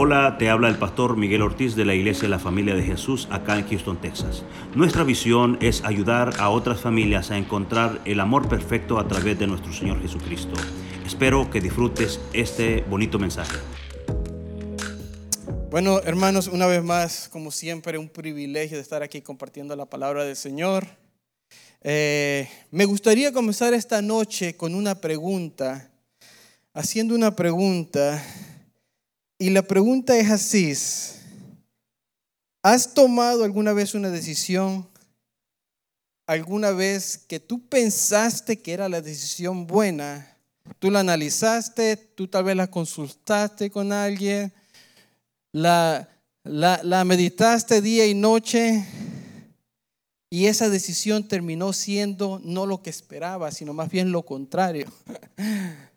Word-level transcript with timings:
Hola, 0.00 0.36
te 0.38 0.48
habla 0.48 0.68
el 0.68 0.78
pastor 0.78 1.16
Miguel 1.16 1.42
Ortiz 1.42 1.74
de 1.74 1.84
la 1.84 1.92
Iglesia 1.92 2.22
de 2.22 2.28
la 2.28 2.38
Familia 2.38 2.76
de 2.76 2.84
Jesús 2.84 3.26
acá 3.32 3.58
en 3.58 3.68
Houston, 3.68 4.00
Texas. 4.00 4.44
Nuestra 4.76 5.02
visión 5.02 5.58
es 5.60 5.82
ayudar 5.82 6.34
a 6.38 6.50
otras 6.50 6.80
familias 6.80 7.32
a 7.32 7.36
encontrar 7.36 8.00
el 8.04 8.20
amor 8.20 8.48
perfecto 8.48 9.00
a 9.00 9.08
través 9.08 9.40
de 9.40 9.48
nuestro 9.48 9.72
Señor 9.72 10.00
Jesucristo. 10.00 10.54
Espero 11.04 11.50
que 11.50 11.60
disfrutes 11.60 12.20
este 12.32 12.82
bonito 12.82 13.18
mensaje. 13.18 13.56
Bueno, 15.68 16.00
hermanos, 16.04 16.46
una 16.46 16.68
vez 16.68 16.84
más, 16.84 17.28
como 17.28 17.50
siempre, 17.50 17.98
un 17.98 18.08
privilegio 18.08 18.76
de 18.76 18.82
estar 18.84 19.02
aquí 19.02 19.20
compartiendo 19.20 19.74
la 19.74 19.86
palabra 19.86 20.24
del 20.24 20.36
Señor. 20.36 20.86
Eh, 21.82 22.48
me 22.70 22.84
gustaría 22.84 23.32
comenzar 23.32 23.74
esta 23.74 24.00
noche 24.00 24.56
con 24.56 24.76
una 24.76 25.00
pregunta, 25.00 25.90
haciendo 26.72 27.16
una 27.16 27.34
pregunta 27.34 28.22
y 29.38 29.50
la 29.50 29.62
pregunta 29.62 30.16
es 30.16 30.30
así. 30.30 30.72
¿Has 32.62 32.92
tomado 32.92 33.44
alguna 33.44 33.72
vez 33.72 33.94
una 33.94 34.10
decisión? 34.10 34.88
¿Alguna 36.26 36.72
vez 36.72 37.16
que 37.16 37.40
tú 37.40 37.66
pensaste 37.66 38.60
que 38.60 38.72
era 38.72 38.88
la 38.88 39.00
decisión 39.00 39.66
buena? 39.66 40.36
Tú 40.78 40.90
la 40.90 41.00
analizaste, 41.00 41.96
tú 41.96 42.28
tal 42.28 42.44
vez 42.44 42.56
la 42.56 42.66
consultaste 42.66 43.70
con 43.70 43.92
alguien, 43.92 44.52
la, 45.52 46.08
la, 46.44 47.04
meditaste 47.04 47.80
día 47.80 48.06
y 48.06 48.14
noche 48.14 48.84
y 50.30 50.46
esa 50.46 50.68
decisión 50.68 51.26
terminó 51.26 51.72
siendo 51.72 52.40
no 52.44 52.66
lo 52.66 52.82
que 52.82 52.90
esperaba, 52.90 53.50
sino 53.50 53.72
más 53.72 53.90
bien 53.90 54.12
lo 54.12 54.22
contrario. 54.24 54.92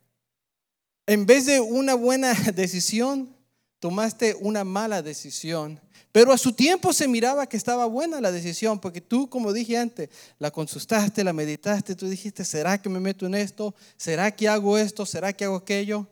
En 1.11 1.25
vez 1.25 1.45
de 1.45 1.59
una 1.59 1.93
buena 1.93 2.33
decisión, 2.55 3.35
tomaste 3.79 4.33
una 4.39 4.63
mala 4.63 5.01
decisión. 5.01 5.77
Pero 6.13 6.31
a 6.31 6.37
su 6.37 6.53
tiempo 6.53 6.93
se 6.93 7.05
miraba 7.05 7.47
que 7.47 7.57
estaba 7.57 7.85
buena 7.85 8.21
la 8.21 8.31
decisión, 8.31 8.79
porque 8.79 9.01
tú, 9.01 9.29
como 9.29 9.51
dije 9.51 9.77
antes, 9.77 10.07
la 10.39 10.51
consultaste, 10.51 11.25
la 11.25 11.33
meditaste, 11.33 11.95
tú 11.95 12.07
dijiste, 12.07 12.45
¿será 12.45 12.81
que 12.81 12.87
me 12.87 13.01
meto 13.01 13.25
en 13.25 13.35
esto? 13.35 13.75
¿Será 13.97 14.33
que 14.33 14.47
hago 14.47 14.77
esto? 14.77 15.05
¿Será 15.05 15.33
que 15.33 15.43
hago 15.43 15.57
aquello? 15.57 16.07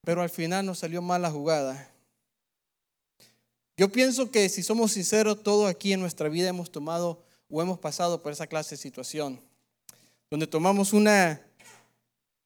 Pero 0.00 0.20
al 0.20 0.30
final 0.30 0.66
nos 0.66 0.80
salió 0.80 1.00
mal 1.00 1.22
la 1.22 1.30
jugada. 1.30 1.88
Yo 3.76 3.92
pienso 3.92 4.32
que 4.32 4.48
si 4.48 4.64
somos 4.64 4.90
sinceros, 4.90 5.44
todos 5.44 5.70
aquí 5.70 5.92
en 5.92 6.00
nuestra 6.00 6.28
vida 6.28 6.48
hemos 6.48 6.72
tomado 6.72 7.24
o 7.48 7.62
hemos 7.62 7.78
pasado 7.78 8.20
por 8.20 8.32
esa 8.32 8.48
clase 8.48 8.74
de 8.74 8.82
situación, 8.82 9.40
donde 10.28 10.48
tomamos 10.48 10.92
una 10.92 11.40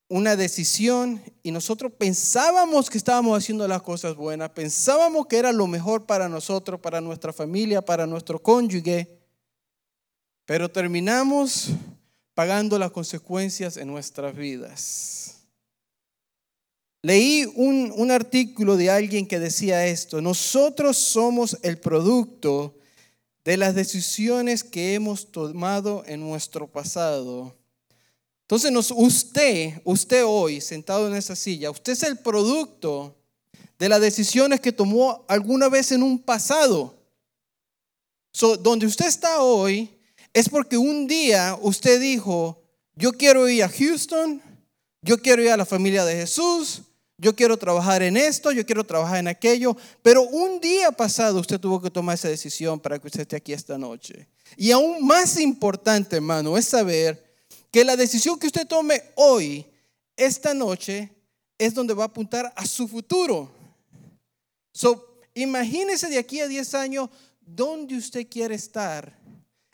una 0.08 0.36
decisión 0.36 1.22
y 1.42 1.50
nosotros 1.50 1.92
pensábamos 1.92 2.88
que 2.88 2.96
estábamos 2.96 3.36
haciendo 3.36 3.68
las 3.68 3.82
cosas 3.82 4.16
buenas, 4.16 4.50
pensábamos 4.50 5.26
que 5.26 5.36
era 5.36 5.52
lo 5.52 5.66
mejor 5.66 6.06
para 6.06 6.28
nosotros, 6.28 6.80
para 6.80 7.00
nuestra 7.02 7.32
familia, 7.32 7.82
para 7.82 8.06
nuestro 8.06 8.42
cónyuge, 8.42 9.20
pero 10.46 10.70
terminamos 10.70 11.68
pagando 12.32 12.78
las 12.78 12.90
consecuencias 12.90 13.76
en 13.76 13.88
nuestras 13.88 14.34
vidas. 14.34 15.34
Leí 17.02 17.44
un, 17.54 17.92
un 17.94 18.10
artículo 18.10 18.76
de 18.76 18.90
alguien 18.90 19.26
que 19.26 19.38
decía 19.38 19.86
esto, 19.86 20.22
nosotros 20.22 20.96
somos 20.96 21.58
el 21.62 21.78
producto 21.78 22.74
de 23.44 23.58
las 23.58 23.74
decisiones 23.74 24.64
que 24.64 24.94
hemos 24.94 25.30
tomado 25.30 26.02
en 26.06 26.20
nuestro 26.20 26.66
pasado 26.66 27.57
entonces, 28.50 28.90
usted, 28.96 29.78
usted 29.84 30.24
hoy, 30.24 30.62
sentado 30.62 31.06
en 31.06 31.14
esa 31.14 31.36
silla, 31.36 31.70
usted 31.70 31.92
es 31.92 32.02
el 32.02 32.16
producto 32.16 33.14
de 33.78 33.90
las 33.90 34.00
decisiones 34.00 34.58
que 34.58 34.72
tomó 34.72 35.26
alguna 35.28 35.68
vez 35.68 35.92
en 35.92 36.02
un 36.02 36.18
pasado. 36.18 36.94
donde 38.60 38.86
usted 38.86 39.06
está 39.06 39.42
hoy 39.42 39.90
es 40.32 40.48
porque 40.48 40.78
un 40.78 41.06
día 41.06 41.58
usted 41.60 42.00
dijo, 42.00 42.62
yo 42.94 43.12
quiero 43.12 43.46
ir 43.50 43.64
a 43.64 43.68
Houston, 43.68 44.40
yo 45.02 45.20
quiero 45.20 45.42
ir 45.42 45.50
a 45.50 45.56
la 45.58 45.66
familia 45.66 46.06
de 46.06 46.16
Jesús, 46.16 46.80
yo 47.18 47.36
quiero 47.36 47.58
trabajar 47.58 48.02
en 48.02 48.16
esto, 48.16 48.50
yo 48.50 48.64
quiero 48.64 48.82
trabajar 48.82 49.18
en 49.18 49.28
aquello, 49.28 49.76
pero 50.02 50.22
un 50.22 50.58
día 50.58 50.90
pasado 50.90 51.38
usted 51.38 51.60
tuvo 51.60 51.82
que 51.82 51.90
tomar 51.90 52.14
esa 52.14 52.28
decisión 52.28 52.80
para 52.80 52.98
que 52.98 53.08
usted 53.08 53.20
esté 53.20 53.36
aquí 53.36 53.52
esta 53.52 53.76
noche. 53.76 54.26
Y 54.56 54.70
aún 54.70 55.06
más 55.06 55.38
importante, 55.38 56.16
hermano, 56.16 56.56
es 56.56 56.64
saber 56.64 57.27
que 57.70 57.84
la 57.84 57.96
decisión 57.96 58.38
que 58.38 58.46
usted 58.46 58.66
tome 58.66 59.02
hoy, 59.14 59.66
esta 60.16 60.54
noche, 60.54 61.10
es 61.58 61.74
donde 61.74 61.94
va 61.94 62.04
a 62.04 62.06
apuntar 62.06 62.52
a 62.56 62.66
su 62.66 62.86
futuro. 62.88 63.50
So, 64.72 65.20
imagínese 65.34 66.08
de 66.08 66.18
aquí 66.18 66.40
a 66.40 66.48
10 66.48 66.74
años 66.74 67.10
dónde 67.40 67.96
usted 67.96 68.28
quiere 68.28 68.54
estar. 68.54 69.18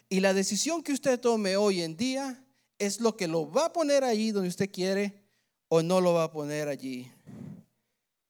Y 0.08 0.20
la 0.20 0.32
decisión 0.32 0.82
que 0.82 0.92
usted 0.92 1.20
tome 1.20 1.56
hoy 1.56 1.82
en 1.82 1.96
día 1.96 2.42
es 2.78 3.00
lo 3.00 3.16
que 3.16 3.28
lo 3.28 3.50
va 3.50 3.66
a 3.66 3.72
poner 3.72 4.04
allí 4.04 4.30
donde 4.30 4.48
usted 4.48 4.70
quiere 4.70 5.22
o 5.68 5.82
no 5.82 6.00
lo 6.00 6.14
va 6.14 6.24
a 6.24 6.32
poner 6.32 6.68
allí. 6.68 7.10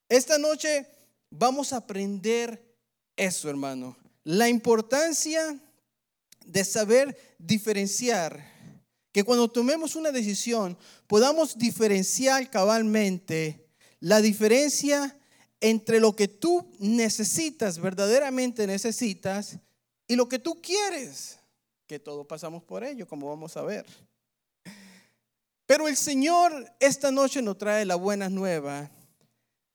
Esta 0.08 0.38
noche 0.38 0.86
vamos 1.30 1.72
a 1.72 1.78
aprender 1.78 2.62
eso, 3.16 3.48
hermano. 3.48 3.96
La 4.24 4.48
importancia 4.48 5.58
de 6.44 6.64
saber 6.64 7.36
diferenciar 7.38 8.53
que 9.14 9.22
cuando 9.22 9.48
tomemos 9.48 9.94
una 9.94 10.10
decisión 10.10 10.76
podamos 11.06 11.56
diferenciar 11.56 12.50
cabalmente 12.50 13.64
la 14.00 14.20
diferencia 14.20 15.16
entre 15.60 16.00
lo 16.00 16.16
que 16.16 16.26
tú 16.26 16.68
necesitas, 16.80 17.78
verdaderamente 17.78 18.66
necesitas, 18.66 19.56
y 20.08 20.16
lo 20.16 20.28
que 20.28 20.40
tú 20.40 20.60
quieres, 20.60 21.38
que 21.86 22.00
todos 22.00 22.26
pasamos 22.26 22.64
por 22.64 22.82
ello, 22.82 23.06
como 23.06 23.28
vamos 23.28 23.56
a 23.56 23.62
ver. 23.62 23.86
Pero 25.64 25.86
el 25.86 25.96
Señor 25.96 26.74
esta 26.80 27.12
noche 27.12 27.40
nos 27.40 27.56
trae 27.56 27.84
la 27.84 27.94
buena 27.94 28.28
nueva 28.28 28.90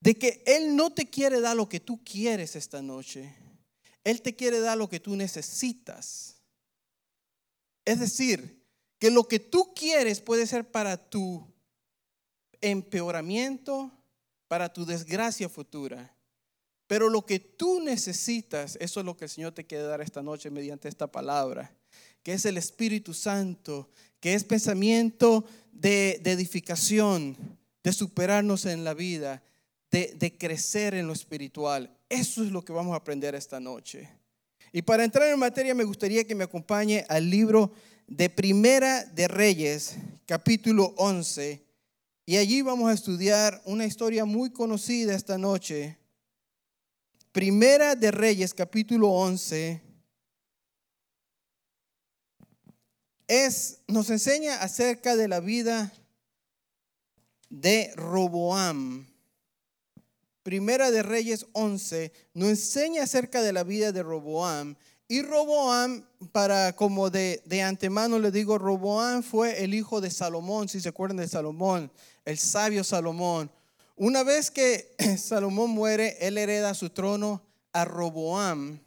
de 0.01 0.15
que 0.15 0.43
Él 0.45 0.75
no 0.75 0.91
te 0.91 1.09
quiere 1.09 1.39
dar 1.39 1.55
lo 1.55 1.69
que 1.69 1.79
tú 1.79 2.03
quieres 2.03 2.57
esta 2.57 2.81
noche. 2.81 3.33
Él 4.03 4.21
te 4.21 4.35
quiere 4.35 4.59
dar 4.59 4.77
lo 4.77 4.89
que 4.89 4.99
tú 4.99 5.15
necesitas. 5.15 6.35
Es 7.85 8.01
decir, 8.01 8.58
que 8.99 9.09
lo 9.09 9.27
que 9.27 9.39
tú 9.39 9.73
quieres 9.73 10.19
puede 10.19 10.45
ser 10.45 10.69
para 10.69 10.97
tu 10.97 11.47
empeoramiento, 12.61 13.91
para 14.47 14.71
tu 14.71 14.85
desgracia 14.85 15.47
futura. 15.47 16.13
Pero 16.85 17.09
lo 17.09 17.25
que 17.25 17.39
tú 17.39 17.79
necesitas, 17.79 18.77
eso 18.81 18.99
es 18.99 19.05
lo 19.05 19.15
que 19.15 19.25
el 19.25 19.29
Señor 19.29 19.53
te 19.53 19.65
quiere 19.65 19.85
dar 19.85 20.01
esta 20.01 20.21
noche 20.21 20.49
mediante 20.49 20.89
esta 20.89 21.07
palabra, 21.07 21.71
que 22.23 22.33
es 22.33 22.45
el 22.45 22.57
Espíritu 22.57 23.13
Santo, 23.13 23.89
que 24.19 24.33
es 24.33 24.43
pensamiento 24.43 25.45
de, 25.71 26.21
edificación, 26.25 27.37
de 27.83 27.93
superarnos 27.93 28.65
en 28.65 28.83
la 28.83 28.93
vida, 28.93 29.41
de, 29.91 30.13
de 30.17 30.37
crecer 30.37 30.93
en 30.93 31.07
lo 31.07 31.13
espiritual. 31.13 31.95
Eso 32.09 32.43
es 32.43 32.51
lo 32.51 32.65
que 32.65 32.73
vamos 32.73 32.93
a 32.93 32.97
aprender 32.97 33.35
esta 33.35 33.59
noche. 33.59 34.09
Y 34.71 34.81
para 34.81 35.03
entrar 35.03 35.27
en 35.29 35.39
materia 35.39 35.73
me 35.73 35.83
gustaría 35.83 36.25
que 36.25 36.35
me 36.35 36.43
acompañe 36.43 37.05
al 37.07 37.29
libro 37.29 37.71
de 38.09 38.27
Primera 38.27 39.05
de 39.05 39.27
Reyes, 39.27 39.95
capítulo 40.25 40.95
11, 40.97 41.63
y 42.25 42.37
allí 42.37 42.63
vamos 42.63 42.89
a 42.89 42.93
estudiar 42.93 43.61
una 43.65 43.85
historia 43.85 44.25
muy 44.25 44.51
conocida 44.51 45.13
esta 45.13 45.37
noche. 45.37 45.97
Primera 47.31 47.95
de 47.95 48.09
Reyes, 48.09 48.53
capítulo 48.55 49.09
11, 49.09 49.81
es, 53.27 53.79
nos 53.87 54.09
enseña 54.09 54.59
acerca 54.59 55.15
de 55.15 55.27
la 55.27 55.39
vida 55.39 55.93
de 57.49 57.93
Roboam. 57.95 59.07
Primera 60.41 60.89
de 60.89 61.03
Reyes 61.03 61.45
11 61.51 62.11
nos 62.33 62.49
enseña 62.49 63.03
acerca 63.03 63.43
de 63.43 63.53
la 63.53 63.63
vida 63.63 63.91
de 63.91 64.01
Roboam 64.01 64.75
y 65.11 65.23
Roboam, 65.23 66.05
para 66.31 66.75
como 66.75 67.09
de, 67.09 67.41
de, 67.45 67.63
antemano 67.63 68.19
le 68.19 68.29
digo, 68.29 68.59
Roboam 68.59 69.23
fue 69.23 69.63
el 69.63 69.73
hijo 69.73 70.01
de 70.01 70.11
Salomón, 70.11 70.69
si 70.69 70.79
se 70.79 70.89
acuerdan 70.89 71.17
de 71.17 71.27
Salomón, 71.27 71.91
el 72.25 72.37
sabio 72.37 72.83
Salomón. 72.83 73.49
Una 73.95 74.21
vez 74.21 74.51
que 74.51 74.95
Salomón 75.17 75.71
muere, 75.71 76.15
él 76.21 76.37
hereda 76.37 76.75
su 76.75 76.91
trono 76.91 77.41
a 77.73 77.85
Roboam. 77.85 78.79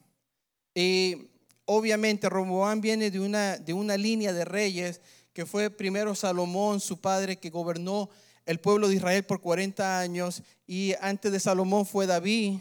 Y 0.77 1.29
obviamente 1.65 2.29
Roboam 2.29 2.81
viene 2.81 3.11
de 3.11 3.19
una, 3.19 3.59
de 3.59 3.73
una 3.73 3.97
línea 3.97 4.33
de 4.33 4.45
reyes 4.45 5.01
que 5.33 5.45
fue 5.45 5.71
primero 5.71 6.15
Salomón, 6.15 6.79
su 6.79 7.01
padre, 7.01 7.41
que 7.41 7.51
gobernó 7.51 8.11
el 8.47 8.61
pueblo 8.61 8.87
de 8.87 8.95
Israel 8.95 9.25
por 9.25 9.41
40 9.41 9.99
años. 9.99 10.45
Y 10.69 10.95
antes 11.01 11.33
de 11.33 11.41
Salomón 11.41 11.85
fue 11.85 12.07
David, 12.07 12.61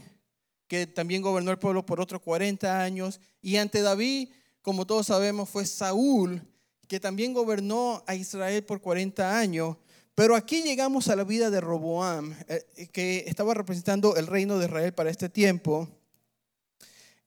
que 0.71 0.87
también 0.87 1.21
gobernó 1.21 1.51
el 1.51 1.59
pueblo 1.59 1.85
por 1.85 1.99
otros 1.99 2.21
40 2.21 2.81
años. 2.81 3.19
Y 3.41 3.57
ante 3.57 3.81
David, 3.81 4.29
como 4.61 4.87
todos 4.87 5.07
sabemos, 5.07 5.49
fue 5.49 5.65
Saúl, 5.65 6.41
que 6.87 6.97
también 6.97 7.33
gobernó 7.33 8.01
a 8.07 8.15
Israel 8.15 8.63
por 8.63 8.79
40 8.79 9.37
años. 9.37 9.75
Pero 10.15 10.33
aquí 10.33 10.63
llegamos 10.63 11.09
a 11.09 11.17
la 11.17 11.25
vida 11.25 11.49
de 11.49 11.59
Roboam, 11.59 12.33
eh, 12.47 12.87
que 12.93 13.25
estaba 13.27 13.53
representando 13.53 14.15
el 14.15 14.27
reino 14.27 14.59
de 14.59 14.67
Israel 14.67 14.93
para 14.93 15.09
este 15.09 15.27
tiempo. 15.27 15.89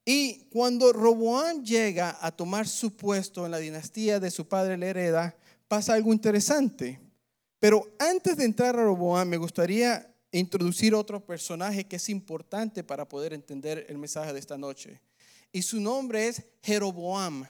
Y 0.07 0.47
cuando 0.49 0.95
Roboam 0.95 1.63
llega 1.63 2.17
a 2.23 2.33
tomar 2.33 2.67
su 2.67 2.97
puesto 2.97 3.45
en 3.45 3.51
la 3.51 3.59
dinastía 3.59 4.21
de 4.21 4.31
su 4.31 4.49
padre, 4.49 4.79
la 4.79 4.87
hereda, 4.87 5.37
pasa 5.69 5.93
algo 5.93 6.15
interesante. 6.15 6.99
Pero 7.59 7.87
antes 7.99 8.39
de 8.39 8.47
entrar 8.47 8.75
a 8.75 8.85
Roboam, 8.85 9.29
me 9.29 9.37
gustaría 9.37 10.14
introducir 10.39 10.95
otro 10.95 11.25
personaje 11.25 11.85
que 11.85 11.97
es 11.97 12.09
importante 12.09 12.83
para 12.83 13.09
poder 13.09 13.33
entender 13.33 13.87
el 13.89 13.99
mensaje 13.99 14.33
de 14.33 14.39
esta 14.39 14.59
noche. 14.59 15.01
Y 15.53 15.63
su 15.63 15.81
nombre 15.81 16.29
es 16.29 16.43
Jeroboam. 16.63 17.47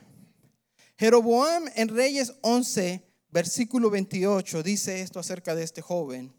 Jeroboam 0.99 1.65
en 1.75 1.89
Reyes 1.89 2.35
11, 2.43 3.03
versículo 3.31 3.91
28, 3.91 4.63
dice 4.63 5.01
esto 5.01 5.19
acerca 5.19 5.55
de 5.55 5.65
este 5.65 5.81
joven. 5.81 6.33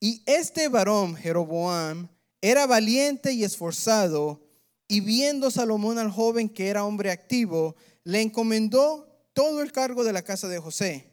Y 0.00 0.22
este 0.26 0.68
varón, 0.68 1.14
Jeroboam, 1.14 2.08
era 2.40 2.66
valiente 2.66 3.32
y 3.32 3.44
esforzado, 3.44 4.42
y 4.88 5.00
viendo 5.00 5.50
Salomón 5.50 5.98
al 5.98 6.10
joven 6.10 6.48
que 6.48 6.68
era 6.68 6.84
hombre 6.84 7.10
activo, 7.10 7.76
le 8.04 8.22
encomendó 8.22 9.06
todo 9.32 9.62
el 9.62 9.72
cargo 9.72 10.04
de 10.04 10.12
la 10.12 10.22
casa 10.22 10.48
de 10.48 10.58
José. 10.58 11.10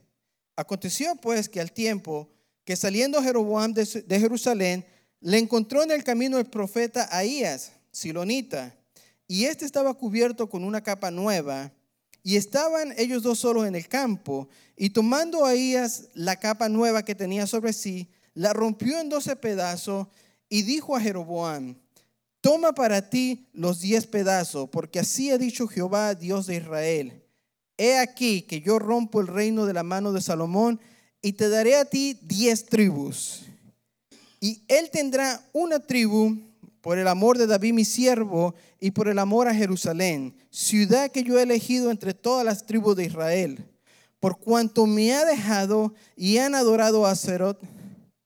Aconteció 0.56 1.16
pues 1.16 1.50
que 1.50 1.60
al 1.60 1.72
tiempo 1.72 2.30
que 2.66 2.76
saliendo 2.76 3.22
Jeroboam 3.22 3.74
de 3.74 4.20
Jerusalén, 4.20 4.86
le 5.20 5.38
encontró 5.38 5.84
en 5.84 5.92
el 5.92 6.04
camino 6.04 6.38
el 6.38 6.46
profeta 6.46 7.08
Ahías, 7.12 7.72
silonita, 7.92 8.76
y 9.28 9.46
este 9.46 9.66
estaba 9.66 9.94
cubierto 9.94 10.50
con 10.50 10.64
una 10.64 10.82
capa 10.82 11.12
nueva 11.12 11.72
y 12.24 12.38
estaban 12.38 12.94
ellos 12.98 13.24
dos 13.24 13.40
solos 13.40 13.68
en 13.68 13.76
el 13.76 13.88
campo, 13.88 14.48
y 14.78 14.92
tomando 14.92 15.46
Ahías 15.46 16.08
la 16.14 16.38
capa 16.38 16.70
nueva 16.70 17.04
que 17.04 17.16
tenía 17.16 17.46
sobre 17.48 17.74
sí, 17.74 18.10
la 18.34 18.54
rompió 18.54 19.00
en 19.00 19.10
doce 19.10 19.36
pedazos 19.36 20.08
y 20.50 20.64
dijo 20.64 20.96
a 20.96 21.02
Jeroboam, 21.02 21.76
toma 22.40 22.74
para 22.74 23.10
ti 23.10 23.50
los 23.54 23.82
diez 23.82 24.08
pedazos, 24.08 24.70
porque 24.70 25.00
así 25.00 25.32
ha 25.32 25.38
dicho 25.38 25.68
Jehová, 25.68 26.16
Dios 26.16 26.48
de 26.48 26.56
Israel. 26.56 27.24
He 27.78 27.98
aquí 27.98 28.44
que 28.44 28.62
yo 28.62 28.80
rompo 28.80 29.20
el 29.20 29.28
reino 29.28 29.66
de 29.66 29.74
la 29.74 29.84
mano 29.84 30.14
de 30.14 30.22
Salomón 30.22 30.80
y 31.24 31.34
te 31.34 31.50
daré 31.50 31.78
a 31.78 31.86
ti 31.86 32.20
diez 32.22 32.66
tribus. 32.66 33.46
Y 34.40 34.62
él 34.68 34.92
tendrá 34.92 35.42
una 35.54 35.80
tribu 35.80 36.38
por 36.82 37.00
el 37.00 37.08
amor 37.08 37.38
de 37.38 37.48
David 37.48 37.74
mi 37.74 37.86
siervo 37.86 38.54
y 38.80 38.92
por 38.92 39.08
el 39.08 39.18
amor 39.18 39.48
a 39.48 39.56
Jerusalén, 39.56 40.36
ciudad 40.52 41.10
que 41.10 41.24
yo 41.24 41.40
he 41.40 41.44
elegido 41.44 41.90
entre 41.90 42.14
todas 42.14 42.46
las 42.46 42.66
tribus 42.66 42.98
de 42.98 43.06
Israel, 43.06 43.66
por 44.20 44.38
cuanto 44.38 44.86
me 44.86 45.14
ha 45.14 45.24
dejado 45.24 45.94
y 46.18 46.40
han 46.40 46.56
adorado 46.56 47.06
a 47.06 47.16
Zerot, 47.16 47.62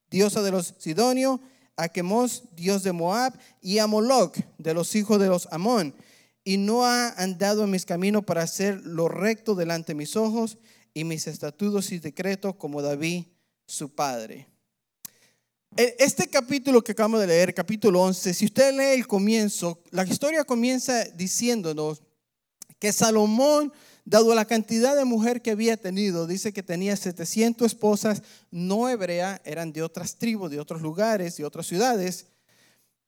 diosa 0.10 0.42
de 0.42 0.50
los 0.50 0.74
Sidonios, 0.80 1.40
a 1.76 1.90
Quemos, 1.90 2.46
dios 2.56 2.82
de 2.82 2.94
Moab, 2.94 3.38
y 3.62 3.78
a 3.78 3.86
Moloch, 3.86 4.36
de 4.58 4.74
los 4.74 4.96
hijos 4.96 5.20
de 5.20 5.28
los 5.28 5.48
Amón, 5.52 5.94
y 6.44 6.58
no 6.58 6.84
ha 6.84 7.10
andado 7.10 7.64
en 7.64 7.70
mis 7.70 7.86
caminos 7.86 8.26
para 8.26 8.42
hacer 8.42 8.82
lo 8.84 9.08
recto 9.08 9.54
delante 9.54 9.92
de 9.94 9.98
mis 9.98 10.16
ojos 10.16 10.58
y 10.94 11.04
mis 11.04 11.28
estatutos 11.28 11.92
y 11.92 12.00
decretos 12.00 12.56
como 12.56 12.82
David 12.82 13.26
su 13.66 13.94
padre. 13.94 14.48
E, 15.76 15.96
este 16.00 16.28
capítulo 16.28 16.82
que 16.82 16.94
acabamos 16.94 17.20
de 17.20 17.28
leer, 17.28 17.54
capítulo 17.54 18.02
11, 18.02 18.34
si 18.34 18.46
usted 18.46 18.74
lee 18.74 19.00
el 19.00 19.08
comienzo, 19.08 19.82
la 19.92 20.04
historia 20.04 20.44
comienza 20.44 21.04
diciéndonos 21.04 22.02
que 22.80 22.94
Salomón, 22.94 23.74
dado 24.06 24.34
la 24.34 24.46
cantidad 24.46 24.96
de 24.96 25.06
mujer 25.06 25.42
que 25.42 25.52
había 25.52 25.78
tenido, 25.78 26.28
dice 26.28 26.54
que 26.54 26.64
tenía 26.64 26.96
700 26.96 27.68
esposas 27.68 28.24
no 28.52 28.88
hebreas, 28.88 29.42
eran 29.44 29.74
de 29.74 29.84
otras 29.84 30.16
tribus, 30.16 30.50
de 30.50 30.60
otros 30.60 30.82
lugares, 30.82 31.38
de 31.38 31.46
otras 31.46 31.68
ciudades. 31.68 32.28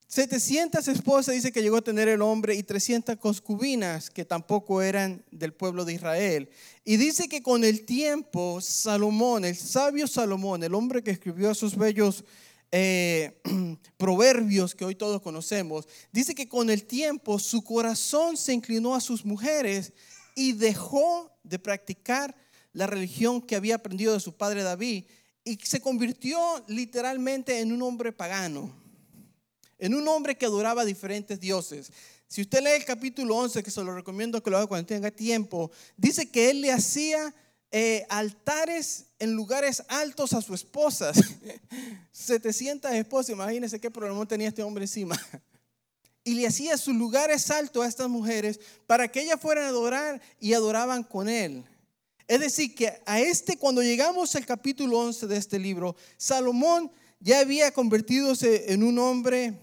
700 0.10 0.88
esposas 0.88 1.36
dice 1.36 1.52
que 1.52 1.62
llegó 1.62 1.78
a 1.78 1.84
tener 1.84 2.08
el 2.08 2.24
hombre 2.24 2.56
y 2.56 2.64
300 2.64 3.16
concubinas 3.18 4.10
que 4.10 4.26
tampoco 4.26 4.82
eran 4.82 5.24
del 5.30 5.54
pueblo 5.54 5.86
de 5.86 5.94
Israel. 5.94 6.50
Y 6.84 6.98
dice 6.98 7.30
que 7.30 7.44
con 7.44 7.64
el 7.64 7.86
tiempo 7.86 8.60
Salomón, 8.60 9.46
el 9.46 9.56
sabio 9.56 10.08
Salomón, 10.08 10.64
el 10.64 10.74
hombre 10.74 11.04
que 11.04 11.12
escribió 11.12 11.52
esos 11.52 11.78
bellos 11.78 12.26
eh, 12.72 13.40
proverbios 13.98 14.74
que 14.74 14.84
hoy 14.84 14.96
todos 14.96 15.22
conocemos, 15.22 15.88
dice 16.12 16.34
que 16.34 16.50
con 16.50 16.72
el 16.72 16.86
tiempo 16.86 17.38
su 17.38 17.64
corazón 17.64 18.36
se 18.36 18.54
inclinó 18.54 18.96
a 18.96 19.02
sus 19.02 19.24
mujeres 19.24 19.94
y 20.34 20.54
dejó 20.54 21.32
de 21.44 21.60
practicar 21.60 22.36
la 22.74 22.88
religión 22.88 23.44
que 23.44 23.56
había 23.56 23.76
aprendido 23.76 24.14
de 24.16 24.20
su 24.20 24.36
padre 24.36 24.64
David 24.64 25.06
y 25.44 25.60
se 25.62 25.82
convirtió 25.82 26.40
literalmente 26.68 27.60
en 27.60 27.72
un 27.72 27.84
hombre 27.84 28.12
pagano, 28.12 28.89
en 29.80 29.96
un 29.96 30.08
hombre 30.08 30.38
que 30.38 30.46
adoraba 30.46 30.86
diferentes 30.86 31.40
dioses. 31.40 31.92
Si 32.28 32.42
usted 32.42 32.62
lee 32.62 32.76
el 32.76 32.86
capítulo 32.86 33.36
11, 33.38 33.64
que 33.64 33.72
se 33.72 33.84
lo 33.84 33.96
recomiendo 33.96 34.44
que 34.44 34.52
lo 34.52 34.58
haga 34.58 34.68
cuando 34.68 34.86
tenga 34.86 35.10
tiempo, 35.10 35.72
dice 35.98 36.30
que 36.30 36.52
él 36.52 36.62
le 36.62 36.72
hacía 36.72 37.34
eh, 37.72 38.06
altares 38.10 39.06
en 39.18 39.34
lugares 39.34 39.84
altos 39.88 40.34
a 40.34 40.42
su 40.42 40.54
esposa. 40.54 41.12
700 42.12 42.92
esposas, 42.92 43.30
imagínense 43.30 43.80
qué 43.80 43.90
problema 43.90 44.26
tenía 44.28 44.50
este 44.50 44.62
hombre 44.62 44.84
encima. 44.84 45.20
Y 46.24 46.36
le 46.36 46.46
hacía 46.46 46.78
sus 46.78 46.94
lugares 46.94 47.50
altos 47.50 47.84
a 47.84 47.88
estas 47.88 48.10
mujeres 48.10 48.60
para 48.86 49.08
que 49.08 49.22
ellas 49.22 49.40
fueran 49.42 49.66
a 49.66 49.70
adorar 49.70 50.22
y 50.40 50.54
adoraban 50.54 51.02
con 51.02 51.30
él. 51.30 51.64
Es 52.28 52.42
decir, 52.42 52.76
que 52.76 53.02
a 53.08 53.20
este, 53.20 53.58
cuando 53.58 53.82
llegamos 53.82 54.36
al 54.36 54.46
capítulo 54.46 55.00
11 55.00 55.26
de 55.26 55.38
este 55.38 55.58
libro, 55.58 55.96
Salomón 56.18 56.92
ya 57.20 57.40
había 57.40 57.72
convertidose 57.72 58.72
en 58.72 58.84
un 58.84 59.00
hombre 59.00 59.54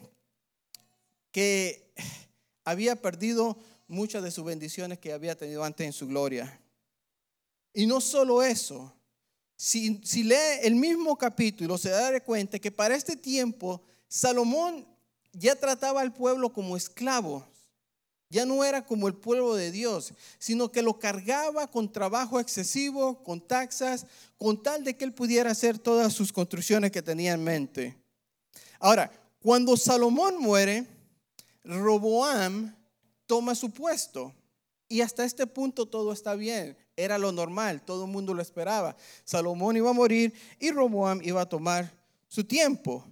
que 1.36 1.92
había 2.64 2.96
perdido 2.96 3.58
muchas 3.88 4.22
de 4.22 4.30
sus 4.30 4.42
bendiciones 4.42 4.98
que 4.98 5.12
había 5.12 5.36
tenido 5.36 5.62
antes 5.64 5.86
en 5.86 5.92
su 5.92 6.06
gloria. 6.08 6.58
Y 7.74 7.84
no 7.84 8.00
solo 8.00 8.42
eso, 8.42 8.90
si, 9.54 10.00
lee 10.24 10.60
el 10.62 10.76
mismo 10.76 11.18
capítulo, 11.18 11.76
se 11.76 11.90
da 11.90 12.18
cuenta 12.20 12.58
que 12.58 12.70
para 12.70 12.96
este 12.96 13.16
tiempo 13.16 13.82
Salomón 14.08 14.86
ya 15.30 15.54
trataba 15.54 16.00
al 16.00 16.14
pueblo 16.14 16.54
como 16.54 16.74
esclavos. 16.74 17.44
Ya 18.30 18.46
no 18.46 18.64
era 18.64 18.86
como 18.86 19.06
el 19.06 19.14
pueblo 19.14 19.56
de 19.56 19.70
Dios, 19.70 20.14
sino 20.38 20.72
que 20.72 20.80
lo 20.80 20.98
cargaba 20.98 21.70
con 21.70 21.92
trabajo 21.92 22.40
excesivo, 22.40 23.22
con 23.22 23.46
taxas, 23.46 24.06
con 24.38 24.62
tal 24.62 24.84
de 24.84 24.96
que 24.96 25.04
él 25.04 25.12
pudiera 25.12 25.50
hacer 25.50 25.78
todas 25.78 26.14
sus 26.14 26.32
construcciones 26.32 26.92
que 26.92 27.02
tenía 27.02 27.34
en 27.34 27.44
mente. 27.44 27.94
Ahora, 28.80 29.12
cuando 29.38 29.76
Salomón 29.76 30.38
muere, 30.38 30.95
Roboam 31.66 32.74
toma 33.26 33.54
su 33.54 33.70
puesto. 33.70 34.32
Y 34.88 35.00
hasta 35.00 35.24
este 35.24 35.46
punto 35.46 35.86
todo 35.86 36.12
está 36.12 36.34
bien. 36.34 36.76
Era 36.96 37.18
lo 37.18 37.32
normal, 37.32 37.82
todo 37.84 38.04
el 38.04 38.10
mundo 38.10 38.32
lo 38.32 38.40
esperaba. 38.40 38.96
Salomón 39.24 39.76
iba 39.76 39.90
a 39.90 39.94
morir 39.94 40.32
y 40.60 40.70
Roboam 40.70 41.20
iba 41.22 41.40
a 41.40 41.48
tomar 41.48 41.92
su 42.28 42.44
tiempo. 42.44 43.04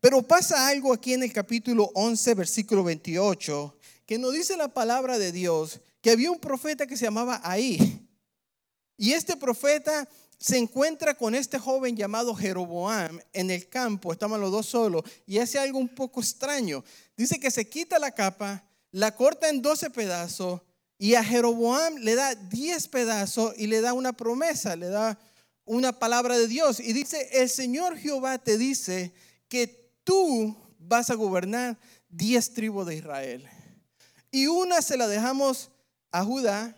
Pero 0.00 0.22
pasa 0.22 0.68
algo 0.68 0.92
aquí 0.92 1.14
en 1.14 1.24
el 1.24 1.32
capítulo 1.32 1.90
11, 1.94 2.34
versículo 2.34 2.84
28, 2.84 3.76
que 4.06 4.18
nos 4.18 4.32
dice 4.32 4.56
la 4.56 4.68
palabra 4.68 5.18
de 5.18 5.32
Dios 5.32 5.80
que 6.00 6.12
había 6.12 6.30
un 6.30 6.38
profeta 6.38 6.86
que 6.86 6.96
se 6.96 7.04
llamaba 7.04 7.40
Ahí. 7.42 8.06
Y 8.96 9.12
este 9.12 9.36
profeta 9.36 10.08
se 10.38 10.58
encuentra 10.58 11.14
con 11.14 11.34
este 11.34 11.58
joven 11.58 11.96
llamado 11.96 12.34
Jeroboam 12.34 13.20
en 13.32 13.50
el 13.50 13.68
campo, 13.68 14.12
estaban 14.12 14.40
los 14.40 14.52
dos 14.52 14.66
solos, 14.66 15.02
y 15.26 15.38
hace 15.38 15.58
algo 15.58 15.78
un 15.78 15.88
poco 15.88 16.20
extraño. 16.20 16.84
Dice 17.16 17.40
que 17.40 17.50
se 17.50 17.68
quita 17.68 17.98
la 17.98 18.10
capa, 18.10 18.64
la 18.90 19.14
corta 19.14 19.48
en 19.48 19.62
12 19.62 19.90
pedazos 19.90 20.60
y 20.98 21.14
a 21.14 21.24
Jeroboam 21.24 21.96
le 21.96 22.14
da 22.14 22.34
diez 22.34 22.88
pedazos 22.88 23.54
y 23.56 23.66
le 23.66 23.80
da 23.80 23.92
una 23.92 24.14
promesa, 24.14 24.76
le 24.76 24.88
da 24.88 25.18
una 25.64 25.92
palabra 25.92 26.38
de 26.38 26.48
Dios. 26.48 26.80
Y 26.80 26.92
dice, 26.92 27.28
el 27.32 27.50
Señor 27.50 27.98
Jehová 27.98 28.38
te 28.38 28.56
dice 28.56 29.12
que 29.48 29.92
tú 30.04 30.56
vas 30.78 31.10
a 31.10 31.14
gobernar 31.14 31.76
diez 32.08 32.52
tribus 32.54 32.86
de 32.86 32.96
Israel. 32.96 33.46
Y 34.30 34.46
una 34.46 34.80
se 34.80 34.96
la 34.96 35.08
dejamos 35.08 35.70
a 36.12 36.24
Judá, 36.24 36.74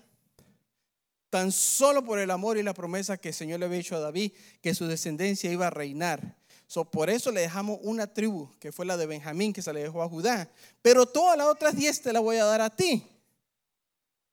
tan 1.30 1.52
solo 1.52 2.04
por 2.04 2.18
el 2.18 2.30
amor 2.30 2.58
y 2.58 2.62
la 2.62 2.74
promesa 2.74 3.18
que 3.18 3.28
el 3.28 3.34
Señor 3.34 3.60
le 3.60 3.66
había 3.66 3.78
hecho 3.78 3.96
a 3.96 4.00
David, 4.00 4.32
que 4.60 4.74
su 4.74 4.86
descendencia 4.86 5.52
iba 5.52 5.66
a 5.66 5.70
reinar. 5.70 6.36
So, 6.66 6.84
por 6.84 7.08
eso 7.08 7.32
le 7.32 7.40
dejamos 7.40 7.78
una 7.82 8.06
tribu, 8.06 8.50
que 8.58 8.72
fue 8.72 8.84
la 8.84 8.96
de 8.96 9.06
Benjamín, 9.06 9.52
que 9.52 9.62
se 9.62 9.72
le 9.72 9.80
dejó 9.80 10.02
a 10.02 10.08
Judá. 10.08 10.50
Pero 10.82 11.06
todas 11.06 11.36
las 11.36 11.46
otras 11.46 11.74
diez 11.74 12.02
te 12.02 12.12
las 12.12 12.22
voy 12.22 12.36
a 12.36 12.44
dar 12.44 12.60
a 12.60 12.74
ti. 12.74 13.06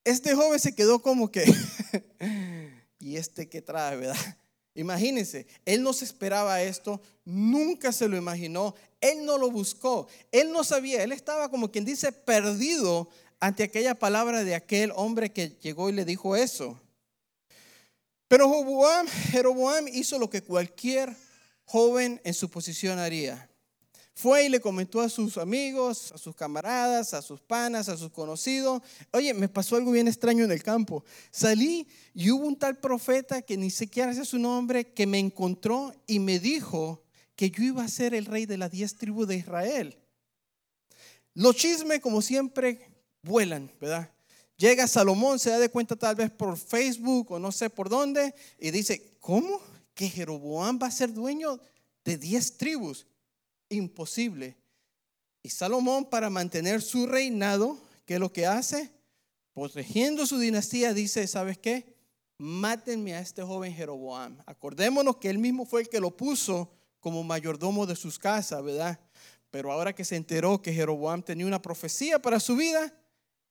Este 0.04 0.36
joven 0.36 0.60
se 0.60 0.76
quedó 0.76 1.02
como 1.02 1.32
que, 1.32 1.46
¿y 3.00 3.16
este 3.16 3.48
qué 3.48 3.62
trae, 3.62 3.96
verdad? 3.96 4.38
Imagínense, 4.76 5.48
él 5.66 5.82
no 5.82 5.94
se 5.94 6.04
esperaba 6.04 6.62
esto, 6.62 7.02
nunca 7.24 7.94
se 7.94 8.10
lo 8.10 8.18
imaginó, 8.18 8.76
él 9.00 9.26
no 9.26 9.38
lo 9.38 9.50
buscó, 9.50 10.08
él 10.34 10.52
no 10.52 10.66
sabía, 10.66 11.02
él 11.02 11.14
estaba 11.14 11.50
como 11.50 11.72
quien 11.72 11.86
dice 11.86 12.12
perdido 12.12 13.10
ante 13.40 13.64
aquella 13.64 13.96
palabra 13.96 14.44
de 14.44 14.56
aquel 14.56 14.92
hombre 14.96 15.32
que 15.32 15.58
llegó 15.62 15.90
y 15.90 15.94
le 15.94 16.04
dijo 16.04 16.36
eso. 16.36 16.82
Pero 18.28 18.50
Jeroboam, 19.32 19.88
hizo 19.88 20.18
lo 20.18 20.30
que 20.30 20.42
cualquier 20.42 21.16
joven 21.66 22.20
en 22.24 22.34
su 22.34 22.50
posición 22.50 22.98
haría? 23.00 23.50
Fue 24.18 24.46
y 24.46 24.50
le 24.50 24.62
comentó 24.62 25.02
a 25.02 25.10
sus 25.10 25.38
amigos, 25.38 26.14
a 26.14 26.18
sus 26.18 26.34
camaradas, 26.34 27.14
a 27.14 27.22
sus 27.22 27.42
panas, 27.42 27.90
a 27.90 27.98
sus 27.98 28.12
conocidos, 28.12 28.82
oye, 29.12 29.34
me 29.34 29.50
pasó 29.50 29.76
algo 29.76 29.92
bien 29.92 30.08
extraño 30.08 30.46
en 30.46 30.52
el 30.52 30.64
campo. 30.64 31.04
Salí 31.32 31.86
y 32.14 32.32
hubo 32.32 32.48
un 32.48 32.56
tal 32.56 32.78
profeta 32.78 33.42
que 33.42 33.58
ni 33.58 33.70
siquiera 33.70 34.14
sé 34.14 34.24
su 34.24 34.40
nombre, 34.40 34.94
que 34.94 35.06
me 35.06 35.20
encontró 35.20 35.94
y 36.08 36.20
me 36.20 36.40
dijo 36.40 37.04
que 37.36 37.52
yo 37.52 37.64
iba 37.64 37.84
a 37.84 37.90
ser 37.90 38.14
el 38.14 38.26
rey 38.26 38.46
de 38.46 38.58
las 38.58 38.72
diez 38.72 38.96
tribus 38.96 39.28
de 39.28 39.36
Israel. 39.36 40.00
Los 41.34 41.58
chismes, 41.58 42.00
como 42.00 42.22
siempre, 42.22 42.90
vuelan, 43.22 43.70
¿verdad? 43.82 44.15
Llega 44.58 44.88
Salomón, 44.88 45.38
se 45.38 45.50
da 45.50 45.60
de 45.60 45.70
cuenta 45.70 45.96
tal 45.96 46.16
vez 46.16 46.32
por 46.32 46.58
Facebook 46.58 47.32
o 47.32 47.40
no 47.40 47.52
sé 47.52 47.70
por 47.70 47.90
dónde, 47.90 48.34
y 48.58 48.72
dice, 48.72 49.18
¿cómo? 49.20 49.60
¿Que 49.94 50.10
Jeroboam 50.10 50.80
va 50.82 50.88
a 50.88 50.92
ser 50.92 51.14
dueño 51.14 51.60
de 52.06 52.18
diez 52.18 52.58
tribus? 52.58 53.06
Imposible. 53.70 54.56
Y 55.44 55.50
Salomón, 55.50 56.06
para 56.06 56.30
mantener 56.30 56.82
su 56.82 57.06
reinado, 57.06 57.78
¿qué 58.06 58.16
es 58.16 58.20
lo 58.20 58.32
que 58.32 58.46
hace? 58.46 58.92
Protegiendo 59.54 60.26
su 60.26 60.40
dinastía, 60.40 60.94
dice, 60.94 61.28
¿sabes 61.28 61.58
qué? 61.58 61.96
Mátenme 62.38 63.14
a 63.14 63.20
este 63.20 63.44
joven 63.44 63.74
Jeroboam. 63.74 64.38
Acordémonos 64.46 65.18
que 65.18 65.30
él 65.30 65.38
mismo 65.38 65.66
fue 65.66 65.82
el 65.82 65.90
que 65.90 66.00
lo 66.00 66.16
puso 66.16 66.72
como 67.00 67.24
mayordomo 67.24 67.86
de 67.86 67.96
sus 67.96 68.18
casas, 68.18 68.64
¿verdad? 68.64 69.00
Pero 69.52 69.72
ahora 69.72 69.94
que 69.94 70.04
se 70.04 70.16
enteró 70.16 70.62
que 70.62 70.74
Jeroboam 70.74 71.22
tenía 71.22 71.46
una 71.46 71.62
profecía 71.62 72.20
para 72.20 72.40
su 72.40 72.56
vida, 72.56 72.94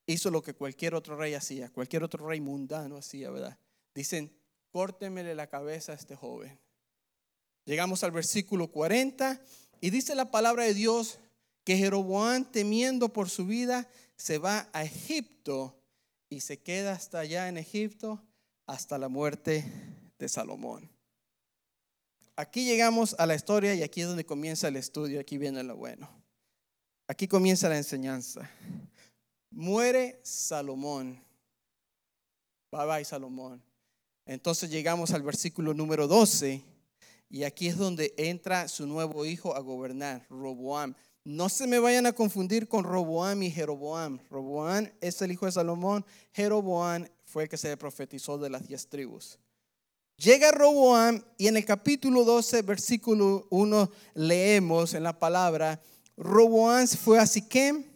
hizo 0.07 0.31
lo 0.31 0.43
que 0.43 0.55
cualquier 0.55 0.95
otro 0.95 1.17
rey 1.17 1.35
hacía, 1.35 1.71
cualquier 1.71 2.03
otro 2.03 2.27
rey 2.27 2.41
mundano 2.41 2.97
hacía, 2.97 3.31
¿verdad? 3.31 3.59
Dicen, 3.95 4.33
córtemele 4.71 5.35
la 5.35 5.47
cabeza 5.47 5.93
a 5.93 5.95
este 5.95 6.17
joven. 6.17 6.59
Llegamos 7.65 8.05
al 8.05 8.11
versículo 8.11 8.69
40 8.69 9.41
y 9.81 9.91
dice 9.91 10.15
la 10.15 10.31
palabra 10.31 10.65
de 10.65 10.75
Dios 10.75 11.19
que 11.65 11.77
Jeroboam, 11.77 12.45
temiendo 12.45 13.13
por 13.13 13.31
su 13.31 13.47
vida, 13.47 13.89
se 14.17 14.39
va 14.39 14.69
a 14.73 14.85
Egipto 14.85 15.81
y 16.29 16.41
se 16.41 16.61
queda 16.61 16.93
hasta 16.93 17.21
allá 17.21 17.49
en 17.49 17.57
Egipto 17.57 18.23
hasta 18.67 18.99
la 18.99 19.09
muerte 19.09 19.65
de 20.19 20.29
Salomón. 20.29 20.91
Aquí 22.37 22.65
llegamos 22.65 23.15
a 23.19 23.27
la 23.27 23.35
historia 23.35 23.75
y 23.75 23.83
aquí 23.83 24.01
es 24.01 24.09
donde 24.09 24.27
comienza 24.27 24.69
el 24.69 24.77
estudio, 24.77 25.21
aquí 25.21 25.39
viene 25.39 25.63
lo 25.63 25.77
bueno. 25.77 26.11
Aquí 27.07 27.29
comienza 27.29 27.69
la 27.69 27.77
enseñanza. 27.77 28.51
Muere 29.57 30.19
Salomón. 30.25 31.23
Bye 32.73 32.87
bye 32.87 33.05
Salomón. 33.05 33.63
Entonces 34.27 34.69
llegamos 34.69 35.13
al 35.13 35.23
versículo 35.23 35.73
número 35.73 36.09
12 36.09 36.61
y 37.31 37.45
aquí 37.45 37.69
es 37.69 37.77
donde 37.77 38.13
entra 38.17 38.67
su 38.67 38.85
nuevo 38.85 39.25
hijo 39.25 39.55
a 39.55 39.61
gobernar, 39.61 40.27
Roboam. 40.29 40.97
No 41.23 41.49
se 41.49 41.69
me 41.69 41.79
vayan 41.79 42.05
a 42.07 42.13
confundir 42.13 42.67
con 42.67 42.83
Roboam 42.83 43.45
y 43.45 43.51
Jeroboam. 43.53 44.19
Roboam 44.29 44.91
es 45.01 45.23
el 45.23 45.31
hijo 45.31 45.47
de 45.47 45.53
Salomón, 45.53 46.05
Jeroboam 46.33 47.07
fue 47.25 47.45
el 47.45 47.49
que 47.49 47.57
se 47.57 47.77
profetizó 47.77 48.37
de 48.39 48.51
las 48.51 48.67
diez 48.67 48.89
tribus. 48.89 49.39
Llega 50.17 50.51
Roboam 50.51 51.23
y 51.39 51.47
en 51.47 51.57
el 51.57 51.65
capítulo 51.65 52.25
12, 52.25 52.63
versículo 52.63 53.47
1 53.51 53.91
leemos 54.15 54.95
en 54.95 55.05
la 55.05 55.17
palabra, 55.17 55.81
Roboam 56.17 56.89
fue 56.89 57.21
a 57.21 57.27
Siquem 57.27 57.94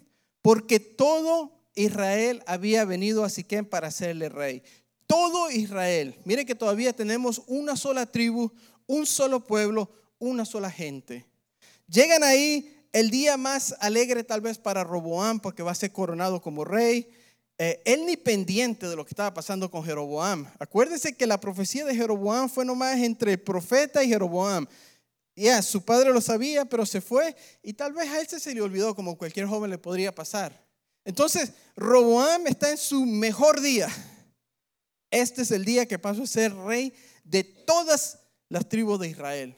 porque 0.48 0.80
todo 0.80 1.52
Israel 1.74 2.42
había 2.46 2.86
venido 2.86 3.22
a 3.22 3.28
Siquem 3.28 3.66
para 3.66 3.88
hacerle 3.88 4.30
rey. 4.30 4.62
Todo 5.06 5.50
Israel. 5.50 6.16
Mire 6.24 6.46
que 6.46 6.54
todavía 6.54 6.94
tenemos 6.94 7.42
una 7.48 7.76
sola 7.76 8.06
tribu, 8.06 8.50
un 8.86 9.04
solo 9.04 9.44
pueblo, 9.44 9.90
una 10.18 10.46
sola 10.46 10.70
gente. 10.70 11.26
Llegan 11.86 12.24
ahí 12.24 12.82
el 12.94 13.10
día 13.10 13.36
más 13.36 13.76
alegre 13.80 14.24
tal 14.24 14.40
vez 14.40 14.56
para 14.56 14.84
Roboam 14.84 15.38
porque 15.38 15.62
va 15.62 15.72
a 15.72 15.74
ser 15.74 15.92
coronado 15.92 16.40
como 16.40 16.64
rey. 16.64 17.10
Eh, 17.58 17.82
él 17.84 18.06
ni 18.06 18.16
pendiente 18.16 18.88
de 18.88 18.96
lo 18.96 19.04
que 19.04 19.10
estaba 19.10 19.34
pasando 19.34 19.70
con 19.70 19.84
Jeroboam. 19.84 20.50
Acuérdense 20.58 21.14
que 21.14 21.26
la 21.26 21.38
profecía 21.38 21.84
de 21.84 21.94
Jeroboam 21.94 22.48
fue 22.48 22.64
nomás 22.64 22.96
entre 23.00 23.36
profeta 23.36 24.02
y 24.02 24.08
Jeroboam. 24.08 24.66
Ya, 25.38 25.62
su 25.62 25.84
padre 25.84 26.12
lo 26.12 26.20
sabía, 26.20 26.64
pero 26.64 26.84
se 26.84 27.00
fue 27.00 27.36
y 27.62 27.74
tal 27.74 27.92
vez 27.92 28.08
a 28.08 28.20
él 28.20 28.26
se 28.26 28.54
le 28.54 28.60
olvidó 28.60 28.94
como 28.96 29.16
cualquier 29.16 29.46
joven 29.46 29.70
le 29.70 29.78
podría 29.78 30.12
pasar. 30.12 30.66
Entonces, 31.04 31.52
Roboam 31.76 32.48
está 32.48 32.70
en 32.70 32.76
su 32.76 33.06
mejor 33.06 33.60
día. 33.60 33.88
Este 35.10 35.42
es 35.42 35.52
el 35.52 35.64
día 35.64 35.86
que 35.86 35.98
pasó 35.98 36.24
a 36.24 36.26
ser 36.26 36.52
rey 36.54 36.92
de 37.22 37.44
todas 37.44 38.18
las 38.48 38.68
tribus 38.68 38.98
de 38.98 39.10
Israel. 39.10 39.56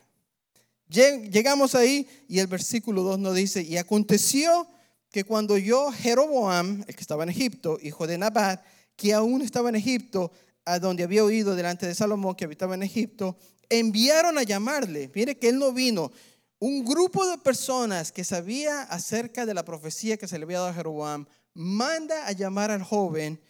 Llegamos 0.87 1.73
ahí 1.73 2.07
y 2.27 2.39
el 2.39 2.47
versículo 2.47 3.01
2 3.01 3.17
nos 3.19 3.35
dice, 3.35 3.63
y 3.63 3.77
aconteció 3.77 4.67
que 5.09 5.23
cuando 5.23 5.57
yo, 5.57 5.91
Jeroboam, 5.91 6.83
el 6.87 6.95
que 6.95 7.01
estaba 7.01 7.23
en 7.23 7.29
Egipto, 7.29 7.79
hijo 7.81 8.05
de 8.05 8.17
Nabat, 8.17 8.63
que 8.95 9.13
aún 9.13 9.41
estaba 9.41 9.69
en 9.69 9.75
Egipto, 9.75 10.31
a 10.63 10.77
donde 10.77 11.03
había 11.03 11.23
oído 11.23 11.55
delante 11.55 11.87
de 11.87 11.95
Salomón 11.95 12.35
que 12.35 12.45
habitaba 12.45 12.75
en 12.75 12.83
Egipto, 12.83 13.35
enviaron 13.71 14.37
a 14.37 14.43
llamarle. 14.43 15.09
Mire 15.15 15.37
que 15.37 15.49
él 15.49 15.57
no 15.57 15.71
vino. 15.71 16.11
Un 16.59 16.85
grupo 16.85 17.25
de 17.25 17.39
personas 17.39 18.11
que 18.11 18.23
sabía 18.23 18.83
acerca 18.83 19.47
de 19.47 19.53
la 19.53 19.65
profecía 19.65 20.17
que 20.17 20.27
se 20.27 20.37
le 20.37 20.43
había 20.43 20.59
dado 20.59 20.69
a 20.69 20.73
Jeroboam, 20.73 21.25
manda 21.53 22.27
a 22.27 22.33
llamar 22.33 22.69
al 22.69 22.83
joven 22.83 23.41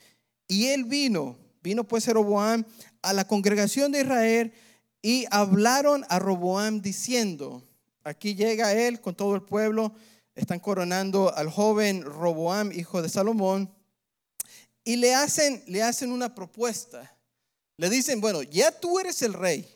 y 0.47 0.67
él 0.67 0.85
vino. 0.85 1.37
Vino 1.61 1.87
pues 1.87 2.05
Jeroboam 2.05 2.63
a 3.01 3.13
la 3.13 3.27
congregación 3.27 3.91
de 3.91 4.01
Israel 4.01 4.53
y 5.01 5.25
hablaron 5.31 6.05
a 6.09 6.19
Roboam 6.19 6.81
diciendo, 6.81 7.63
aquí 8.03 8.35
llega 8.35 8.73
él 8.73 9.01
con 9.01 9.15
todo 9.15 9.35
el 9.35 9.41
pueblo, 9.41 9.93
están 10.35 10.59
coronando 10.59 11.35
al 11.35 11.49
joven 11.49 12.03
Roboam, 12.03 12.71
hijo 12.71 13.01
de 13.01 13.09
Salomón, 13.09 13.73
y 14.83 14.95
le 14.95 15.13
hacen, 15.13 15.63
le 15.67 15.83
hacen 15.83 16.11
una 16.11 16.33
propuesta. 16.33 17.15
Le 17.77 17.89
dicen, 17.89 18.21
bueno, 18.21 18.43
ya 18.43 18.71
tú 18.71 18.99
eres 18.99 19.21
el 19.21 19.33
rey, 19.33 19.67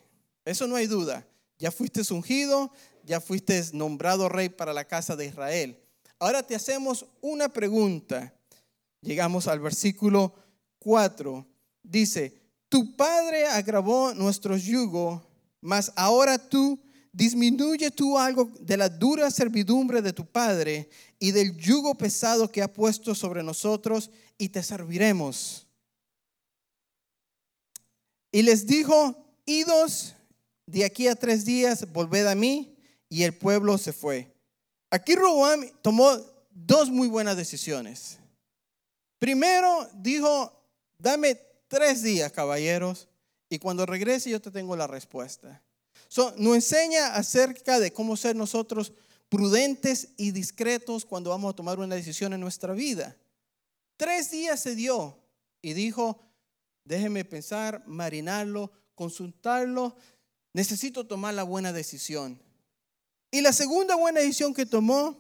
eso 0.46 0.68
no 0.68 0.76
hay 0.76 0.88
duda. 0.88 1.28
Ya 1.58 1.72
fuiste 1.72 2.02
ungido, 2.14 2.72
ya 3.04 3.20
fuiste 3.20 3.62
nombrado 3.74 4.30
rey 4.30 4.50
para 4.50 4.74
la 4.74 4.86
casa 4.86 5.16
de 5.16 5.26
Israel. 5.26 5.80
Ahora 6.20 6.44
te 6.44 6.56
hacemos 6.56 7.06
una 7.22 7.50
pregunta. 7.50 8.34
Llegamos 9.02 9.48
al 9.48 9.60
versículo 9.60 10.34
4. 10.80 11.46
Dice, 11.84 12.42
tu 12.70 12.96
padre 12.96 13.48
agravó 13.48 14.14
nuestro 14.14 14.58
yugo, 14.58 15.26
mas 15.62 15.92
ahora 15.96 16.38
tú 16.38 16.80
disminuye 17.12 17.92
tú 17.92 18.18
algo 18.18 18.52
de 18.60 18.76
la 18.76 18.90
dura 18.90 19.32
servidumbre 19.32 20.02
de 20.02 20.12
tu 20.12 20.26
padre 20.26 20.90
y 21.18 21.32
del 21.32 21.56
yugo 21.56 21.96
pesado 21.96 22.52
que 22.52 22.62
ha 22.62 22.72
puesto 22.72 23.16
sobre 23.16 23.42
nosotros 23.42 24.10
y 24.38 24.50
te 24.50 24.62
serviremos. 24.62 25.68
Y 28.32 28.42
les 28.42 28.68
dijo, 28.68 29.16
idos 29.46 30.15
de 30.66 30.86
aquí 30.86 31.08
a 31.08 31.16
tres 31.16 31.46
días, 31.46 31.92
volved 31.92 32.28
a 32.28 32.36
mí. 32.36 32.72
Y 33.08 33.24
el 33.24 33.38
pueblo 33.38 33.78
se 33.78 33.94
fue. 33.94 34.34
Aquí 34.90 35.16
Roboam 35.16 35.70
tomó 35.82 36.18
dos 36.50 36.90
muy 36.90 37.08
buenas 37.08 37.38
decisiones. 37.38 38.18
Primero 39.20 39.88
dijo, 39.94 40.52
dame 40.98 41.40
tres 41.68 42.02
días, 42.02 42.32
caballeros, 42.32 43.08
y 43.50 43.60
cuando 43.60 43.86
regrese 43.86 44.30
yo 44.30 44.42
te 44.42 44.52
tengo 44.52 44.76
la 44.76 44.88
respuesta. 44.88 45.62
nos 46.38 46.56
enseña 46.56 47.16
acerca 47.16 47.80
de 47.80 47.94
cómo 47.94 48.18
ser 48.18 48.36
nosotros 48.36 48.94
prudentes 49.30 50.10
y 50.18 50.32
discretos 50.32 51.06
cuando 51.06 51.30
vamos 51.30 51.54
a 51.54 51.56
tomar 51.56 51.80
una 51.80 51.96
decisión 51.96 52.34
en 52.34 52.40
nuestra 52.40 52.74
vida. 52.74 53.16
Tres 53.98 54.32
días 54.32 54.60
se 54.60 54.76
dio 54.76 55.18
y 55.62 55.74
dijo, 55.74 56.22
déjeme 56.84 57.26
pensar, 57.26 57.84
marinarlo, 57.88 58.72
consultarlo, 58.94 59.96
necesito 60.56 61.06
tomar 61.06 61.34
la 61.34 61.44
buena 61.44 61.74
decisión. 61.74 62.40
Y 63.30 63.42
la 63.42 63.52
segunda 63.52 63.96
buena 63.96 64.22
decisión 64.22 64.54
que 64.54 64.66
tomó 64.66 65.18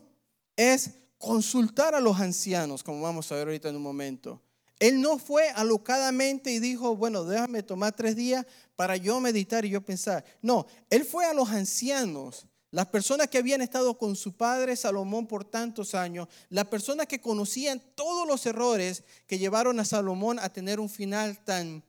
es 0.56 0.92
consultar 1.18 1.94
a 1.94 2.00
los 2.00 2.22
ancianos, 2.22 2.82
como 2.82 3.02
vamos 3.02 3.30
a 3.30 3.36
ver 3.36 3.48
ahorita 3.48 3.68
en 3.68 3.76
un 3.76 3.82
momento. 3.82 4.42
Él 4.80 5.02
no 5.02 5.18
fue 5.18 5.50
alocadamente 5.50 6.52
y 6.52 6.60
dijo, 6.60 6.96
bueno, 6.96 7.26
déjame 7.26 7.64
tomar 7.64 7.94
tres 7.94 8.16
días 8.16 8.46
para 8.78 8.96
yo 8.96 9.20
meditar 9.20 9.66
y 9.66 9.72
yo 9.72 9.82
pensar. 9.82 10.24
No, 10.42 10.68
él 10.90 11.04
fue 11.04 11.26
a 11.26 11.34
los 11.34 11.50
ancianos, 11.50 12.48
las 12.72 12.86
personas 12.88 13.28
que 13.28 13.38
habían 13.38 13.60
estado 13.60 13.98
con 13.98 14.16
su 14.16 14.38
padre 14.38 14.78
Salomón 14.78 15.28
por 15.28 15.44
tantos 15.44 15.96
años, 15.96 16.30
las 16.48 16.68
personas 16.68 17.08
que 17.08 17.20
conocían 17.20 17.84
todos 17.96 18.26
los 18.26 18.46
errores 18.46 19.04
que 19.28 19.38
llevaron 19.38 19.82
a 19.82 19.86
Salomón 19.86 20.40
a 20.40 20.48
tener 20.48 20.80
un 20.80 20.90
final 20.90 21.44
tan 21.44 21.84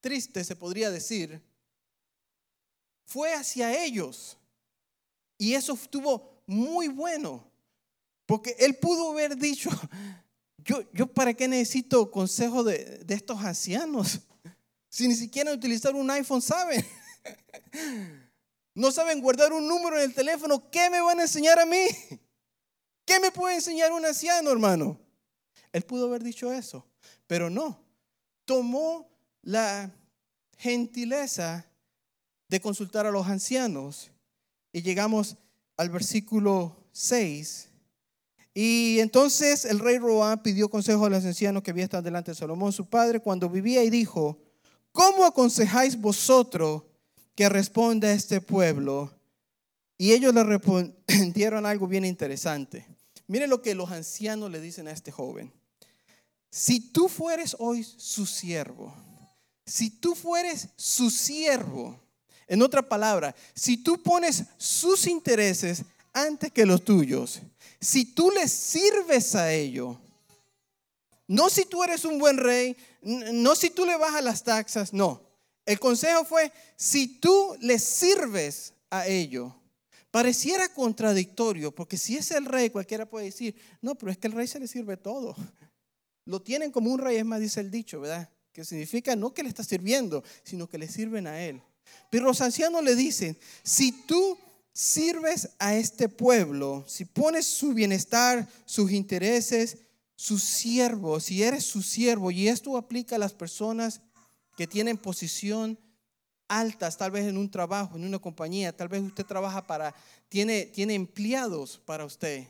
triste, 0.00 0.44
se 0.44 0.54
podría 0.54 0.92
decir 0.92 1.42
fue 3.06 3.32
hacia 3.32 3.84
ellos. 3.84 4.36
Y 5.38 5.54
eso 5.54 5.72
estuvo 5.72 6.42
muy 6.46 6.88
bueno, 6.88 7.44
porque 8.26 8.54
él 8.58 8.76
pudo 8.76 9.12
haber 9.12 9.36
dicho, 9.36 9.70
yo, 10.58 10.82
yo 10.92 11.06
para 11.06 11.32
qué 11.34 11.48
necesito 11.48 12.10
consejo 12.10 12.62
de, 12.62 12.98
de 13.04 13.14
estos 13.14 13.42
ancianos, 13.42 14.20
si 14.88 15.08
ni 15.08 15.14
siquiera 15.14 15.52
utilizar 15.52 15.94
un 15.94 16.10
iPhone 16.10 16.42
saben. 16.42 16.84
no 18.74 18.90
saben 18.90 19.20
guardar 19.20 19.52
un 19.52 19.66
número 19.66 19.96
en 19.96 20.04
el 20.04 20.14
teléfono, 20.14 20.70
¿qué 20.70 20.90
me 20.90 21.00
van 21.00 21.18
a 21.18 21.22
enseñar 21.22 21.58
a 21.58 21.66
mí? 21.66 21.86
¿Qué 23.04 23.20
me 23.20 23.30
puede 23.30 23.54
enseñar 23.54 23.92
un 23.92 24.04
anciano, 24.04 24.50
hermano? 24.50 24.98
Él 25.72 25.82
pudo 25.82 26.06
haber 26.06 26.22
dicho 26.22 26.52
eso, 26.52 26.86
pero 27.26 27.48
no. 27.50 27.84
Tomó 28.44 29.08
la 29.42 29.90
gentileza 30.56 31.66
de 32.48 32.60
consultar 32.60 33.06
a 33.06 33.10
los 33.10 33.26
ancianos 33.26 34.10
y 34.72 34.82
llegamos 34.82 35.36
al 35.76 35.90
versículo 35.90 36.76
6. 36.92 37.68
Y 38.54 39.00
entonces 39.00 39.64
el 39.64 39.78
rey 39.78 39.98
Roán 39.98 40.42
pidió 40.42 40.68
consejo 40.68 41.06
a 41.06 41.10
los 41.10 41.24
ancianos 41.24 41.62
que 41.62 41.70
había 41.70 41.84
estado 41.84 42.02
delante 42.02 42.30
de 42.30 42.36
Salomón, 42.36 42.72
su 42.72 42.86
padre, 42.86 43.20
cuando 43.20 43.50
vivía 43.50 43.84
y 43.84 43.90
dijo, 43.90 44.38
¿cómo 44.92 45.24
aconsejáis 45.24 46.00
vosotros 46.00 46.82
que 47.34 47.48
responda 47.48 48.08
a 48.08 48.12
este 48.12 48.40
pueblo? 48.40 49.12
Y 49.98 50.12
ellos 50.12 50.32
le 50.34 50.44
respondieron 50.44 51.66
algo 51.66 51.86
bien 51.86 52.04
interesante. 52.04 52.86
Miren 53.26 53.50
lo 53.50 53.60
que 53.60 53.74
los 53.74 53.90
ancianos 53.90 54.50
le 54.50 54.60
dicen 54.60 54.88
a 54.88 54.92
este 54.92 55.10
joven. 55.10 55.52
Si 56.50 56.80
tú 56.80 57.08
fueres 57.08 57.56
hoy 57.58 57.82
su 57.82 58.24
siervo, 58.24 58.94
si 59.66 59.90
tú 59.90 60.14
fueres 60.14 60.68
su 60.76 61.10
siervo, 61.10 62.00
en 62.46 62.62
otra 62.62 62.88
palabra, 62.88 63.34
si 63.54 63.76
tú 63.76 64.02
pones 64.02 64.44
sus 64.56 65.06
intereses 65.06 65.82
antes 66.12 66.52
que 66.52 66.66
los 66.66 66.84
tuyos, 66.84 67.40
si 67.80 68.04
tú 68.04 68.30
le 68.30 68.48
sirves 68.48 69.34
a 69.34 69.52
ello, 69.52 69.98
no 71.28 71.50
si 71.50 71.64
tú 71.64 71.82
eres 71.82 72.04
un 72.04 72.18
buen 72.18 72.38
rey, 72.38 72.76
no 73.02 73.54
si 73.54 73.70
tú 73.70 73.84
le 73.84 73.96
bajas 73.96 74.22
las 74.22 74.44
taxas, 74.44 74.92
no. 74.92 75.22
El 75.64 75.80
consejo 75.80 76.24
fue, 76.24 76.52
si 76.76 77.18
tú 77.18 77.56
le 77.60 77.78
sirves 77.78 78.72
a 78.90 79.06
ello, 79.08 79.54
pareciera 80.12 80.68
contradictorio, 80.68 81.74
porque 81.74 81.98
si 81.98 82.16
es 82.16 82.30
el 82.30 82.44
rey, 82.44 82.70
cualquiera 82.70 83.04
puede 83.04 83.26
decir, 83.26 83.56
no, 83.82 83.96
pero 83.96 84.12
es 84.12 84.18
que 84.18 84.28
el 84.28 84.32
rey 84.32 84.46
se 84.46 84.60
le 84.60 84.68
sirve 84.68 84.96
todo. 84.96 85.34
Lo 86.24 86.40
tienen 86.40 86.70
como 86.70 86.92
un 86.92 86.98
rey, 86.98 87.16
es 87.16 87.24
más, 87.24 87.40
dice 87.40 87.60
el 87.60 87.70
dicho, 87.70 88.00
¿verdad? 88.00 88.28
Que 88.52 88.64
significa 88.64 89.14
no 89.14 89.34
que 89.34 89.42
le 89.42 89.48
está 89.48 89.62
sirviendo, 89.62 90.24
sino 90.42 90.68
que 90.68 90.78
le 90.78 90.88
sirven 90.88 91.26
a 91.26 91.42
él. 91.42 91.60
Pero 92.10 92.26
los 92.26 92.40
ancianos 92.40 92.82
le 92.82 92.94
dicen, 92.94 93.38
si 93.62 93.92
tú 93.92 94.38
sirves 94.72 95.50
a 95.58 95.74
este 95.74 96.08
pueblo, 96.08 96.84
si 96.86 97.04
pones 97.04 97.46
su 97.46 97.72
bienestar, 97.72 98.48
sus 98.66 98.92
intereses, 98.92 99.78
su 100.16 100.38
siervo, 100.38 101.20
si 101.20 101.42
eres 101.42 101.64
su 101.64 101.82
siervo, 101.82 102.30
y 102.30 102.48
esto 102.48 102.76
aplica 102.76 103.16
a 103.16 103.18
las 103.18 103.32
personas 103.32 104.00
que 104.56 104.66
tienen 104.66 104.98
posición 104.98 105.78
altas, 106.48 106.96
tal 106.96 107.10
vez 107.10 107.26
en 107.26 107.36
un 107.36 107.50
trabajo, 107.50 107.96
en 107.96 108.04
una 108.04 108.18
compañía, 108.18 108.76
tal 108.76 108.88
vez 108.88 109.02
usted 109.02 109.24
trabaja 109.24 109.66
para, 109.66 109.94
tiene, 110.28 110.66
tiene 110.66 110.94
empleados 110.94 111.80
para 111.84 112.04
usted. 112.04 112.46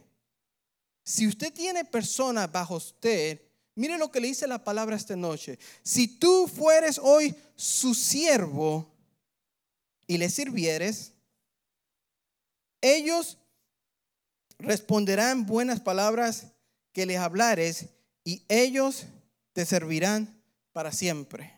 Si 1.05 1.27
usted 1.27 1.53
tiene 1.53 1.85
personas 1.85 2.51
bajo 2.51 2.77
usted, 2.77 3.41
mire 3.75 3.97
lo 3.99 4.11
que 4.11 4.21
le 4.21 4.29
dice 4.29 4.47
la 4.47 4.63
palabra 4.63 4.97
esta 4.97 5.15
noche. 5.15 5.59
Si 5.83 6.09
tú 6.19 6.49
fueres 6.49 6.99
hoy 7.03 7.35
su 7.55 7.95
siervo, 7.95 8.96
y 10.07 10.19
le 10.19 10.31
sirvieres, 10.31 11.13
ellos 12.81 13.39
responderán 14.59 15.47
buenas 15.47 15.81
palabras 15.81 16.53
que 16.93 17.07
les 17.07 17.19
hablares 17.19 17.87
y 18.25 18.45
ellos 18.49 19.07
te 19.53 19.65
servirán 19.65 20.43
para 20.73 20.93
siempre. 20.93 21.53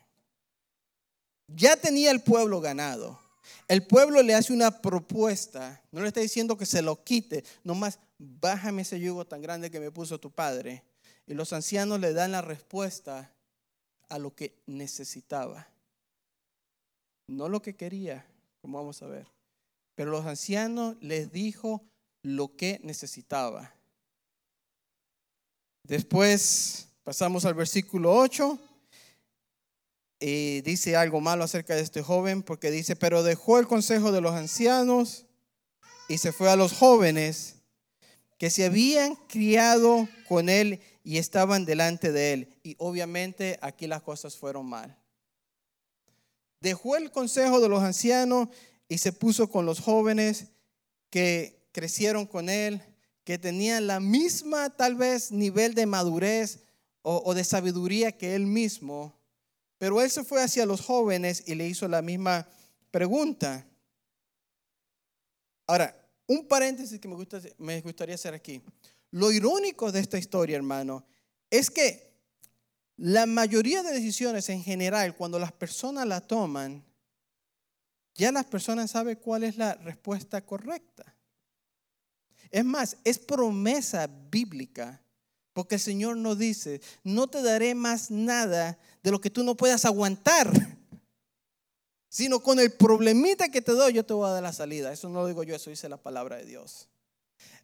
Ya 1.49 1.77
tenía 1.77 2.11
el 2.11 2.21
pueblo 2.21 2.61
ganado. 2.61 3.21
El 3.67 3.87
pueblo 3.87 4.23
le 4.23 4.35
hace 4.35 4.53
una 4.53 4.83
propuesta. 4.83 5.83
No 5.91 6.03
le 6.03 6.09
está 6.09 6.21
diciendo 6.21 6.57
que 6.57 6.67
se 6.67 6.83
lo 6.83 7.03
quite. 7.03 7.45
Nomás 7.65 7.99
bájame 8.19 8.83
ese 8.83 9.01
yugo 9.01 9.27
tan 9.27 9.41
grande 9.41 9.71
que 9.71 9.81
me 9.81 9.91
puso 9.91 10.21
tu 10.21 10.31
padre. 10.31 10.85
Y 11.27 11.35
los 11.35 11.53
ancianos 11.53 12.01
le 12.01 12.13
dan 12.13 12.33
la 12.33 12.43
respuesta 12.43 13.33
a 14.09 14.19
lo 14.19 14.35
que 14.35 14.63
necesitaba. 14.67 15.69
No 17.27 17.49
lo 17.49 17.61
que 17.61 17.77
quería, 17.77 18.27
como 18.61 18.79
vamos 18.79 19.03
a 19.03 19.07
ver. 19.07 19.27
Pero 19.95 20.11
los 20.11 20.27
ancianos 20.27 20.97
les 21.01 21.33
dijo 21.33 21.83
lo 22.23 22.55
que 22.57 22.81
necesitaba. 22.83 23.75
Después 25.83 26.89
pasamos 27.03 27.45
al 27.45 27.55
versículo 27.55 28.15
8 28.15 28.59
y 30.21 30.61
dice 30.63 30.97
algo 30.97 31.21
malo 31.21 31.45
acerca 31.45 31.75
de 31.75 31.83
este 31.83 32.03
joven 32.03 32.43
porque 32.43 32.71
dice, 32.71 32.97
pero 32.97 33.23
dejó 33.23 33.59
el 33.59 33.67
consejo 33.67 34.13
de 34.13 34.21
los 34.21 34.33
ancianos 34.33 35.27
y 36.09 36.19
se 36.19 36.33
fue 36.33 36.51
a 36.51 36.57
los 36.57 36.73
jóvenes 36.73 37.57
que 38.37 38.51
se 38.51 38.67
habían 38.67 39.15
criado 39.29 40.09
con 40.29 40.49
él 40.49 40.81
y 41.05 41.17
estaban 41.17 41.65
delante 41.65 42.13
de 42.13 42.33
él. 42.35 42.61
Y 42.63 42.77
obviamente 42.79 43.59
aquí 43.63 43.87
las 43.87 44.03
cosas 44.03 44.37
fueron 44.37 44.67
mal. 44.67 44.98
Dejó 46.61 46.97
el 46.97 47.11
consejo 47.11 47.61
de 47.61 47.69
los 47.69 47.83
ancianos 47.83 48.49
y 48.89 48.99
se 48.99 49.13
puso 49.13 49.49
con 49.49 49.67
los 49.67 49.81
jóvenes 49.81 50.47
que 51.11 51.69
crecieron 51.73 52.27
con 52.27 52.49
él, 52.49 52.83
que 53.25 53.39
tenían 53.39 53.87
la 53.87 54.01
misma 54.01 54.71
tal 54.71 54.95
vez 54.95 55.31
nivel 55.31 55.75
de 55.75 55.87
madurez 55.87 56.61
o, 57.03 57.35
de 57.35 57.45
sabiduría 57.45 58.13
que 58.13 58.35
él 58.35 58.47
mismo. 58.47 59.19
Pero 59.79 60.03
él 60.03 60.11
se 60.11 60.25
fue 60.25 60.43
hacia 60.43 60.67
los 60.67 60.81
jóvenes 60.81 61.45
y 61.47 61.55
le 61.55 61.67
hizo 61.69 61.87
la 61.89 62.03
misma 62.03 62.49
pregunta. 62.91 63.67
Ahora, 65.67 65.95
un 66.27 66.47
paréntesis 66.49 66.99
que 66.99 67.09
me, 67.09 67.15
gusta, 67.15 67.41
me 67.59 67.81
gustaría 67.81 68.15
hacer 68.15 68.35
aquí. 68.35 68.61
Lo 69.11 69.31
irónico 69.31 69.93
de 69.93 70.01
esta 70.01 70.19
historia, 70.19 70.57
hermano, 70.57 71.07
es 71.51 71.71
que 71.71 72.08
la 72.99 73.27
mayoría 73.27 73.85
de 73.85 73.93
decisiones 73.93 74.49
en 74.49 74.63
general, 74.63 75.17
cuando 75.17 75.39
las 75.39 75.53
personas 75.53 76.05
la 76.05 76.21
toman, 76.21 76.85
ya 78.17 78.33
las 78.33 78.45
personas 78.45 78.91
saben 78.91 79.17
cuál 79.17 79.45
es 79.45 79.57
la 79.57 79.75
respuesta 79.77 80.45
correcta. 80.45 81.15
Es 82.51 82.65
más, 82.65 82.97
es 83.05 83.21
promesa 83.21 84.09
bíblica, 84.09 85.01
porque 85.53 85.77
el 85.77 85.81
Señor 85.81 86.17
nos 86.17 86.39
dice, 86.39 86.81
no 87.05 87.29
te 87.29 87.41
daré 87.41 87.77
más 87.77 88.11
nada 88.11 88.77
de 89.05 89.11
lo 89.13 89.21
que 89.21 89.31
tú 89.31 89.45
no 89.45 89.57
puedas 89.57 89.85
aguantar, 89.85 90.51
sino 92.09 92.41
con 92.41 92.59
el 92.59 92.73
problemita 92.73 93.49
que 93.49 93.63
te 93.63 93.73
doy, 93.73 93.93
yo 93.93 94.05
te 94.05 94.13
voy 94.13 94.29
a 94.29 94.33
dar 94.33 94.43
la 94.43 94.53
salida. 94.53 94.93
Eso 94.93 95.09
no 95.09 95.21
lo 95.21 95.29
digo 95.29 95.45
yo, 95.45 95.55
eso 95.55 95.71
dice 95.71 95.89
la 95.89 95.99
palabra 95.99 96.37
de 96.37 96.47
Dios. 96.47 96.89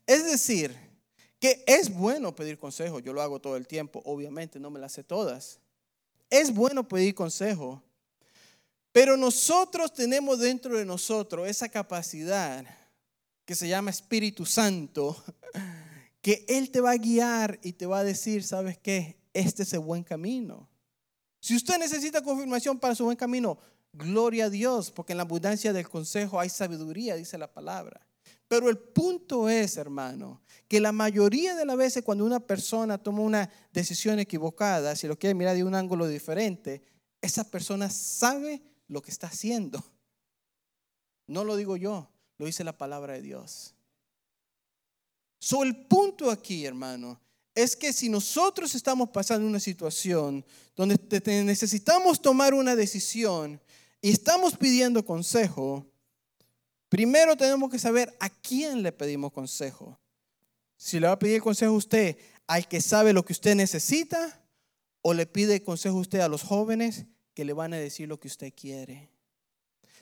Es 0.07 0.25
decir, 0.25 0.94
que 1.45 1.63
es 1.67 1.93
bueno 1.93 2.35
pedir 2.35 2.59
consejo, 2.59 3.01
yo 3.01 3.13
lo 3.13 3.21
hago 3.21 3.39
todo 3.39 3.59
el 3.59 3.67
tiempo, 3.67 4.01
obviamente 4.07 4.59
no 4.59 4.71
me 4.71 4.81
las 4.81 4.93
sé 4.93 5.05
todas. 5.05 5.61
Es 6.31 6.55
bueno 6.55 6.89
pedir 6.89 7.15
consejo, 7.15 7.83
pero 8.93 9.19
nosotros 9.19 9.93
tenemos 9.93 10.39
dentro 10.39 10.79
de 10.79 10.87
nosotros 10.87 11.47
esa 11.47 11.69
capacidad 11.69 12.65
que 13.45 13.55
se 13.55 13.69
llama 13.69 13.91
Espíritu 13.91 14.47
Santo, 14.47 15.23
que 16.23 16.47
Él 16.49 16.71
te 16.71 16.81
va 16.81 16.93
a 16.93 16.97
guiar 16.97 17.61
y 17.63 17.75
te 17.75 17.85
va 17.85 17.99
a 17.99 18.05
decir, 18.05 18.43
¿sabes 18.43 18.79
qué? 18.79 19.19
Este 19.35 19.65
es 19.65 19.73
el 19.75 19.81
buen 19.81 20.03
camino. 20.03 20.67
Si 21.41 21.55
usted 21.55 21.77
necesita 21.77 22.23
confirmación 22.23 22.79
para 22.79 22.95
su 22.95 23.05
buen 23.05 23.19
camino, 23.19 23.59
gloria 23.93 24.47
a 24.47 24.49
Dios, 24.49 24.91
porque 24.91 25.13
en 25.13 25.19
la 25.19 25.25
abundancia 25.25 25.75
del 25.75 25.91
consejo 25.91 26.41
hay 26.41 26.49
sabiduría, 26.49 27.17
dice 27.17 27.37
la 27.37 27.53
palabra. 27.53 28.01
Pero 28.49 28.69
el 28.69 28.79
punto 28.79 29.49
es, 29.49 29.77
hermano, 29.77 30.43
que 30.69 30.81
la 30.81 30.93
mayoría 30.93 31.55
de 31.55 31.65
las 31.65 31.77
veces 31.77 32.05
cuando 32.05 32.25
una 32.25 32.41
persona 32.41 32.99
toma 32.99 33.21
una 33.21 33.51
decisión 33.73 34.19
equivocada, 34.19 34.97
si 34.97 35.07
lo 35.07 35.19
quiere 35.19 35.35
mirar 35.35 35.57
de 35.57 35.65
un 35.65 35.75
ángulo 35.75 36.07
diferente, 36.07 36.83
esa 37.23 37.51
persona 37.51 37.89
sabe 37.89 38.63
lo 38.87 39.01
que 39.03 39.11
está 39.11 39.29
haciendo. 39.29 39.83
No 41.27 41.45
lo 41.45 41.57
digo 41.57 41.77
yo, 41.77 42.11
lo 42.39 42.47
dice 42.47 42.65
la 42.65 42.77
palabra 42.77 43.15
de 43.15 43.23
Dios. 43.23 43.75
So, 45.39 45.63
el 45.63 45.87
punto 45.87 46.31
aquí, 46.31 46.65
hermano, 46.65 47.21
es 47.55 47.77
que 47.77 47.93
si 47.93 48.09
nosotros 48.09 48.75
estamos 48.75 49.11
pasando 49.11 49.47
una 49.47 49.61
situación 49.61 50.45
donde 50.75 50.99
necesitamos 51.45 52.21
tomar 52.21 52.53
una 52.53 52.75
decisión 52.75 53.61
y 54.01 54.11
estamos 54.11 54.57
pidiendo 54.57 55.05
consejo, 55.05 55.87
Primero 56.95 57.37
tenemos 57.37 57.73
que 57.73 57.79
saber 57.81 58.17
a 58.21 58.31
quién 58.31 58.85
le 58.85 58.93
pedimos 58.93 59.33
consejo. 59.33 59.99
Si 60.77 61.01
le 61.01 61.09
va 61.09 61.15
a 61.15 61.19
pedir 61.19 61.43
consejo 61.43 61.73
a 61.73 61.77
usted 61.77 62.17
al 62.47 62.69
que 62.69 62.81
sabe 62.81 63.13
lo 63.13 63.25
que 63.25 63.33
usted 63.33 63.57
necesita 63.57 64.41
o 65.03 65.13
le 65.13 65.27
pide 65.27 65.61
consejo 65.61 65.99
a 65.99 66.03
usted 66.03 66.21
a 66.21 66.29
los 66.29 66.45
jóvenes 66.45 67.07
que 67.35 67.45
le 67.45 67.53
van 67.53 67.75
a 67.75 67.79
decir 67.79 68.07
lo 68.07 68.21
que 68.21 68.29
usted 68.29 68.53
quiere. 68.55 69.11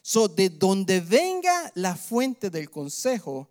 So, 0.02 0.28
de 0.28 0.50
donde 0.50 1.00
venga 1.00 1.72
la 1.74 1.96
fuente 1.96 2.50
del 2.50 2.68
consejo 2.68 3.48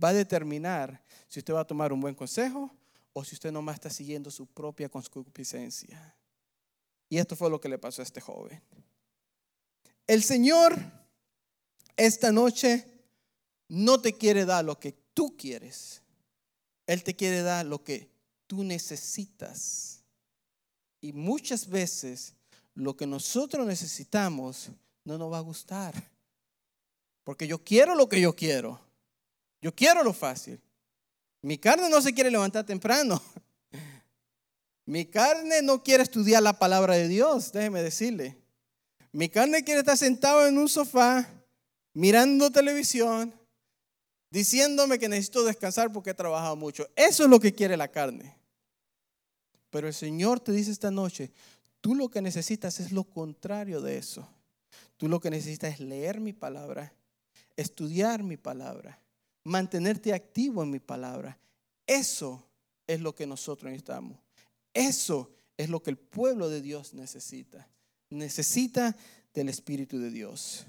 va 0.00 0.10
a 0.10 0.14
determinar 0.14 1.02
si 1.26 1.40
usted 1.40 1.54
va 1.54 1.62
a 1.62 1.66
tomar 1.66 1.92
un 1.92 2.00
buen 2.00 2.14
consejo 2.14 2.70
o 3.12 3.24
si 3.24 3.34
usted 3.34 3.50
nomás 3.50 3.74
está 3.74 3.90
siguiendo 3.90 4.30
su 4.30 4.46
propia 4.46 4.88
concupiscencia. 4.88 6.14
Y 7.08 7.18
esto 7.18 7.34
fue 7.34 7.50
lo 7.50 7.60
que 7.60 7.68
le 7.68 7.78
pasó 7.78 8.02
a 8.02 8.04
este 8.04 8.20
joven. 8.20 8.62
El 10.06 10.22
Señor 10.22 10.97
esta 11.98 12.32
noche 12.32 12.86
no 13.68 14.00
te 14.00 14.14
quiere 14.14 14.46
dar 14.46 14.64
lo 14.64 14.78
que 14.78 14.92
tú 15.12 15.36
quieres. 15.36 16.00
Él 16.86 17.02
te 17.02 17.14
quiere 17.14 17.42
dar 17.42 17.66
lo 17.66 17.84
que 17.84 18.08
tú 18.46 18.64
necesitas. 18.64 20.02
Y 21.00 21.12
muchas 21.12 21.68
veces 21.68 22.34
lo 22.74 22.96
que 22.96 23.06
nosotros 23.06 23.66
necesitamos 23.66 24.70
no 25.04 25.18
nos 25.18 25.30
va 25.30 25.38
a 25.38 25.42
gustar. 25.42 25.92
Porque 27.24 27.46
yo 27.46 27.62
quiero 27.62 27.94
lo 27.94 28.08
que 28.08 28.20
yo 28.20 28.34
quiero. 28.34 28.80
Yo 29.60 29.74
quiero 29.74 30.02
lo 30.02 30.12
fácil. 30.12 30.60
Mi 31.42 31.58
carne 31.58 31.90
no 31.90 32.00
se 32.00 32.14
quiere 32.14 32.30
levantar 32.30 32.64
temprano. 32.64 33.20
Mi 34.86 35.04
carne 35.04 35.62
no 35.62 35.82
quiere 35.82 36.04
estudiar 36.04 36.42
la 36.42 36.58
palabra 36.58 36.94
de 36.94 37.08
Dios, 37.08 37.52
déjeme 37.52 37.82
decirle. 37.82 38.38
Mi 39.12 39.28
carne 39.28 39.62
quiere 39.64 39.80
estar 39.80 39.98
sentado 39.98 40.46
en 40.46 40.56
un 40.58 40.68
sofá, 40.68 41.28
mirando 41.98 42.52
televisión, 42.52 43.34
diciéndome 44.30 45.00
que 45.00 45.08
necesito 45.08 45.42
descansar 45.42 45.90
porque 45.92 46.10
he 46.10 46.14
trabajado 46.14 46.54
mucho. 46.54 46.88
Eso 46.94 47.24
es 47.24 47.28
lo 47.28 47.40
que 47.40 47.52
quiere 47.52 47.76
la 47.76 47.88
carne. 47.88 48.36
Pero 49.70 49.88
el 49.88 49.94
Señor 49.94 50.38
te 50.38 50.52
dice 50.52 50.70
esta 50.70 50.92
noche, 50.92 51.32
tú 51.80 51.96
lo 51.96 52.08
que 52.08 52.22
necesitas 52.22 52.78
es 52.78 52.92
lo 52.92 53.02
contrario 53.02 53.80
de 53.80 53.98
eso. 53.98 54.28
Tú 54.96 55.08
lo 55.08 55.18
que 55.18 55.28
necesitas 55.28 55.74
es 55.74 55.80
leer 55.80 56.20
mi 56.20 56.32
palabra, 56.32 56.94
estudiar 57.56 58.22
mi 58.22 58.36
palabra, 58.36 59.00
mantenerte 59.42 60.14
activo 60.14 60.62
en 60.62 60.70
mi 60.70 60.78
palabra. 60.78 61.36
Eso 61.84 62.46
es 62.86 63.00
lo 63.00 63.12
que 63.12 63.26
nosotros 63.26 63.72
necesitamos. 63.72 64.16
Eso 64.72 65.32
es 65.56 65.68
lo 65.68 65.82
que 65.82 65.90
el 65.90 65.98
pueblo 65.98 66.48
de 66.48 66.62
Dios 66.62 66.94
necesita. 66.94 67.68
Necesita 68.08 68.94
del 69.34 69.48
Espíritu 69.48 69.98
de 69.98 70.12
Dios. 70.12 70.64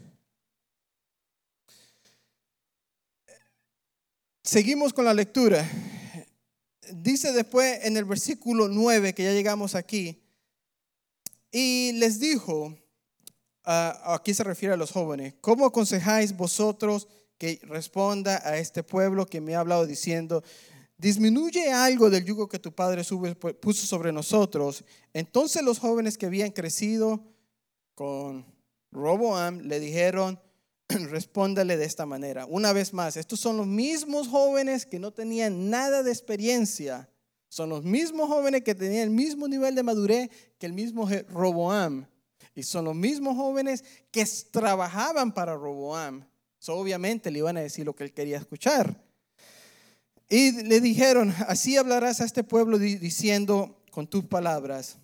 Seguimos 4.50 4.94
con 4.94 5.06
la 5.06 5.14
lectura. 5.14 5.64
Dice 6.92 7.32
después 7.34 7.86
en 7.86 7.98
el 7.98 8.06
versículo 8.06 8.68
9, 8.68 9.14
que 9.14 9.26
ya 9.26 9.32
llegamos 9.32 9.76
aquí, 9.76 10.24
y 11.52 11.92
les 11.92 12.20
dijo, 12.20 12.76
aquí 13.64 14.34
se 14.34 14.44
refiere 14.44 14.74
a 14.74 14.78
los 14.78 14.90
jóvenes, 14.90 15.36
¿cómo 15.40 15.68
aconsejáis 15.68 16.36
vosotros 16.36 17.08
que 17.38 17.60
responda 17.62 18.42
a 18.44 18.58
este 18.58 18.82
pueblo 18.82 19.28
que 19.28 19.40
me 19.40 19.54
ha 19.54 19.60
hablado 19.60 19.86
diciendo, 19.86 20.44
disminuye 20.98 21.72
algo 21.72 22.10
del 22.10 22.26
yugo 22.26 22.50
que 22.50 22.58
tu 22.58 22.74
padre 22.74 23.04
puso 23.62 23.86
sobre 23.86 24.12
nosotros? 24.12 24.84
Entonces 25.14 25.62
los 25.62 25.78
jóvenes 25.78 26.18
que 26.18 26.26
habían 26.26 26.50
crecido 26.50 27.24
con 27.94 28.48
Roboam 28.92 29.60
le 29.60 29.80
dijeron, 29.80 30.40
respóndale 31.10 31.78
de 31.78 31.86
esta 31.86 32.06
manera. 32.06 32.46
Una 32.48 32.74
vez 32.74 32.94
más, 32.94 33.16
estos 33.16 33.40
son 33.40 33.58
los 33.58 33.68
mismos 33.68 34.28
jóvenes 34.28 34.86
que 34.86 35.00
no 35.00 35.12
tenían 35.12 35.70
nada 35.70 36.04
de 36.04 36.12
experiencia. 36.12 37.10
Son 37.48 37.70
los 37.70 37.84
mismos 37.84 38.28
jóvenes 38.28 38.64
que 38.64 38.76
tenían 38.76 39.04
el 39.04 39.10
mismo 39.10 39.48
nivel 39.48 39.76
de 39.76 39.84
madurez 39.84 40.30
que 40.58 40.66
el 40.66 40.74
mismo 40.74 41.08
Roboam. 41.30 42.08
Y 42.56 42.64
son 42.64 42.86
los 42.86 42.96
mismos 42.96 43.36
jóvenes 43.36 43.84
que 44.12 44.26
trabajaban 44.52 45.32
para 45.32 45.56
Roboam. 45.56 46.26
obviamente 46.68 47.32
le 47.32 47.40
iban 47.40 47.58
a 47.58 47.62
decir 47.62 47.86
lo 47.86 47.96
que 47.96 48.04
él 48.04 48.14
quería 48.14 48.38
escuchar. 48.38 49.04
Y 50.28 50.64
le 50.64 50.80
dijeron, 50.82 51.34
así 51.48 51.78
hablarás 51.78 52.22
a 52.22 52.26
este 52.26 52.44
pueblo 52.44 52.78
diciendo 52.78 53.84
con 53.92 54.08
tus 54.08 54.26
palabras, 54.26 54.98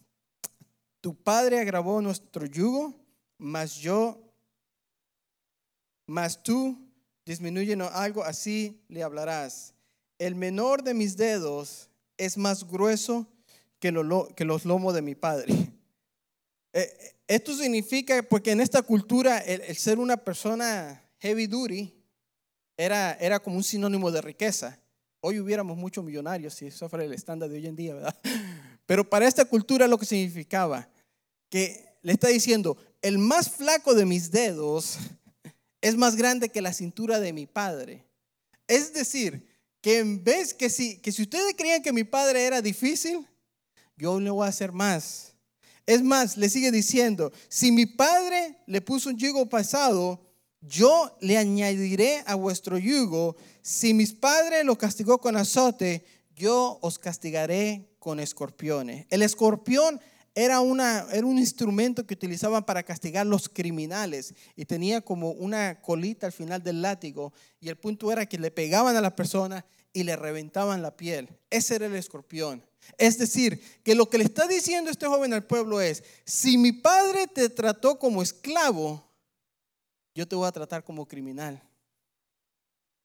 tu 1.01 1.15
padre 1.15 1.59
agravó 1.59 2.01
nuestro 2.01 2.45
yugo, 2.45 2.93
mas 3.37 3.75
yo 3.75 4.24
mas 6.05 6.41
tú 6.41 6.77
disminúyenos 7.25 7.91
algo, 7.93 8.23
así 8.23 8.81
le 8.87 9.03
hablarás. 9.03 9.73
El 10.17 10.35
menor 10.35 10.83
de 10.83 10.93
mis 10.93 11.17
dedos 11.17 11.89
es 12.17 12.37
más 12.37 12.65
grueso 12.65 13.27
que, 13.79 13.91
los 13.91 14.65
lomos 14.65 14.93
de 14.93 15.01
mi 15.01 15.15
padre. 15.15 15.53
Eh, 16.73 17.15
esto 17.27 17.55
significa, 17.55 18.21
porque 18.23 18.51
en 18.51 18.61
esta 18.61 18.81
cultura 18.81 19.39
el, 19.39 19.75
ser 19.75 19.99
una 19.99 20.17
persona 20.17 21.01
heavy 21.19 21.47
duty 21.47 21.93
era, 22.77 23.13
era 23.13 23.39
como 23.39 23.57
un 23.57 23.63
sinónimo 23.63 24.11
de 24.11 24.21
riqueza. 24.21 24.79
Hoy 25.21 25.39
hubiéramos 25.39 25.77
muchos 25.77 26.03
millonarios 26.03 26.53
si 26.53 26.67
eso 26.67 26.87
fuera 26.87 27.05
el 27.05 27.13
estándar 27.13 27.49
de 27.49 27.55
hoy 27.55 27.65
en 27.65 27.75
día, 27.75 27.95
¿verdad? 27.95 28.15
Pero 28.85 29.09
para 29.09 29.27
esta 29.27 29.45
cultura 29.45 29.87
lo 29.87 29.97
que 29.97 30.05
significaba, 30.05 30.87
que 31.49 31.97
le 32.03 32.13
está 32.13 32.27
diciendo, 32.27 32.77
el 33.01 33.17
más 33.17 33.49
flaco 33.49 33.95
de 33.95 34.05
mis 34.05 34.29
dedos 34.29 34.99
es 35.85 35.95
más 35.97 36.15
grande 36.15 36.49
que 36.49 36.63
la 36.63 36.73
cintura 36.73 37.19
de 37.19 37.31
mi 37.31 37.45
padre. 37.45 38.07
Es 38.67 38.91
decir, 38.91 39.47
que 39.81 39.99
en 39.99 40.23
vez 40.23 40.51
que 40.51 40.67
si, 40.71 40.97
que 40.97 41.11
si 41.11 41.21
ustedes 41.21 41.53
creían 41.55 41.83
que 41.83 41.93
mi 41.93 42.03
padre 42.03 42.43
era 42.43 42.59
difícil, 42.59 43.27
yo 43.95 44.19
le 44.19 44.31
voy 44.31 44.47
a 44.47 44.49
hacer 44.49 44.71
más. 44.71 45.33
Es 45.85 46.01
más, 46.01 46.37
le 46.37 46.49
sigue 46.49 46.71
diciendo, 46.71 47.31
si 47.49 47.71
mi 47.71 47.85
padre 47.85 48.57
le 48.65 48.81
puso 48.81 49.09
un 49.09 49.17
yugo 49.17 49.47
pasado, 49.47 50.19
yo 50.59 51.15
le 51.21 51.37
añadiré 51.37 52.23
a 52.25 52.33
vuestro 52.33 52.79
yugo. 52.79 53.35
Si 53.61 53.93
mis 53.93 54.11
padres 54.11 54.65
lo 54.65 54.79
castigó 54.79 55.19
con 55.19 55.37
azote, 55.37 56.03
yo 56.35 56.79
os 56.81 56.97
castigaré 56.97 57.91
con 57.99 58.19
escorpiones. 58.19 59.05
El 59.11 59.21
escorpión 59.21 60.01
era, 60.35 60.59
una, 60.59 61.07
era 61.13 61.25
un 61.25 61.37
instrumento 61.37 62.05
que 62.05 62.13
utilizaban 62.13 62.65
para 62.65 62.83
castigar 62.83 63.25
los 63.25 63.47
criminales 63.47 64.35
y 64.57 64.65
tenía 64.65 64.99
como 64.99 65.31
una 65.31 65.81
colita 65.81 66.27
al 66.27 66.33
final 66.33 66.61
del 66.61 66.81
látigo 66.81 67.33
y 67.61 67.69
el 67.69 67.77
punto 67.77 68.11
era 68.11 68.25
que 68.25 68.37
le 68.37 68.51
pegaban 68.51 68.97
a 68.97 69.01
la 69.01 69.15
persona 69.15 69.65
y 69.93 70.03
le 70.03 70.17
reventaban 70.17 70.81
la 70.81 70.97
piel. 70.97 71.29
Ese 71.49 71.75
era 71.75 71.85
el 71.85 71.95
escorpión. 71.95 72.65
Es 72.97 73.17
decir, 73.17 73.61
que 73.81 73.95
lo 73.95 74.09
que 74.09 74.17
le 74.17 74.25
está 74.25 74.45
diciendo 74.45 74.91
este 74.91 75.07
joven 75.07 75.33
al 75.33 75.45
pueblo 75.45 75.79
es, 75.79 76.03
si 76.25 76.57
mi 76.57 76.73
padre 76.73 77.27
te 77.27 77.49
trató 77.49 77.97
como 77.97 78.21
esclavo, 78.21 79.09
yo 80.13 80.27
te 80.27 80.35
voy 80.35 80.47
a 80.47 80.51
tratar 80.51 80.83
como 80.83 81.07
criminal. 81.07 81.63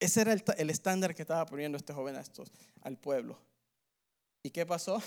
Ese 0.00 0.22
era 0.22 0.32
el, 0.32 0.42
el 0.58 0.68
estándar 0.68 1.14
que 1.14 1.22
estaba 1.22 1.46
poniendo 1.46 1.78
este 1.78 1.92
joven 1.92 2.16
a 2.16 2.20
estos, 2.20 2.50
al 2.82 2.98
pueblo. 2.98 3.38
¿Y 4.42 4.50
qué 4.50 4.66
pasó? 4.66 5.00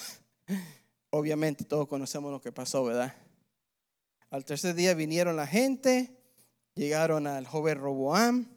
Obviamente 1.15 1.63
todos 1.63 1.87
conocemos 1.87 2.31
lo 2.31 2.41
que 2.41 2.51
pasó, 2.51 2.83
¿verdad? 2.85 3.13
Al 4.31 4.45
tercer 4.45 4.73
día 4.73 4.95
vinieron 4.95 5.35
la 5.35 5.45
gente, 5.45 6.17
llegaron 6.73 7.27
al 7.27 7.45
joven 7.45 7.77
Roboam. 7.77 8.47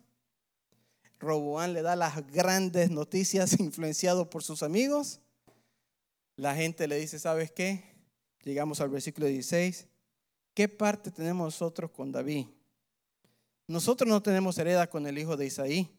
Roboam 1.18 1.74
le 1.74 1.82
da 1.82 1.96
las 1.96 2.26
grandes 2.28 2.90
noticias 2.90 3.60
influenciado 3.60 4.30
por 4.30 4.42
sus 4.42 4.62
amigos. 4.62 5.20
La 6.36 6.54
gente 6.54 6.88
le 6.88 6.98
dice, 6.98 7.18
¿sabes 7.18 7.50
qué? 7.50 7.84
Llegamos 8.42 8.80
al 8.80 8.88
versículo 8.88 9.26
16. 9.26 9.86
¿Qué 10.54 10.66
parte 10.66 11.10
tenemos 11.10 11.44
nosotros 11.44 11.90
con 11.90 12.10
David? 12.10 12.46
Nosotros 13.66 14.08
no 14.08 14.22
tenemos 14.22 14.56
hereda 14.56 14.88
con 14.88 15.06
el 15.06 15.18
hijo 15.18 15.36
de 15.36 15.44
Isaí. 15.44 15.90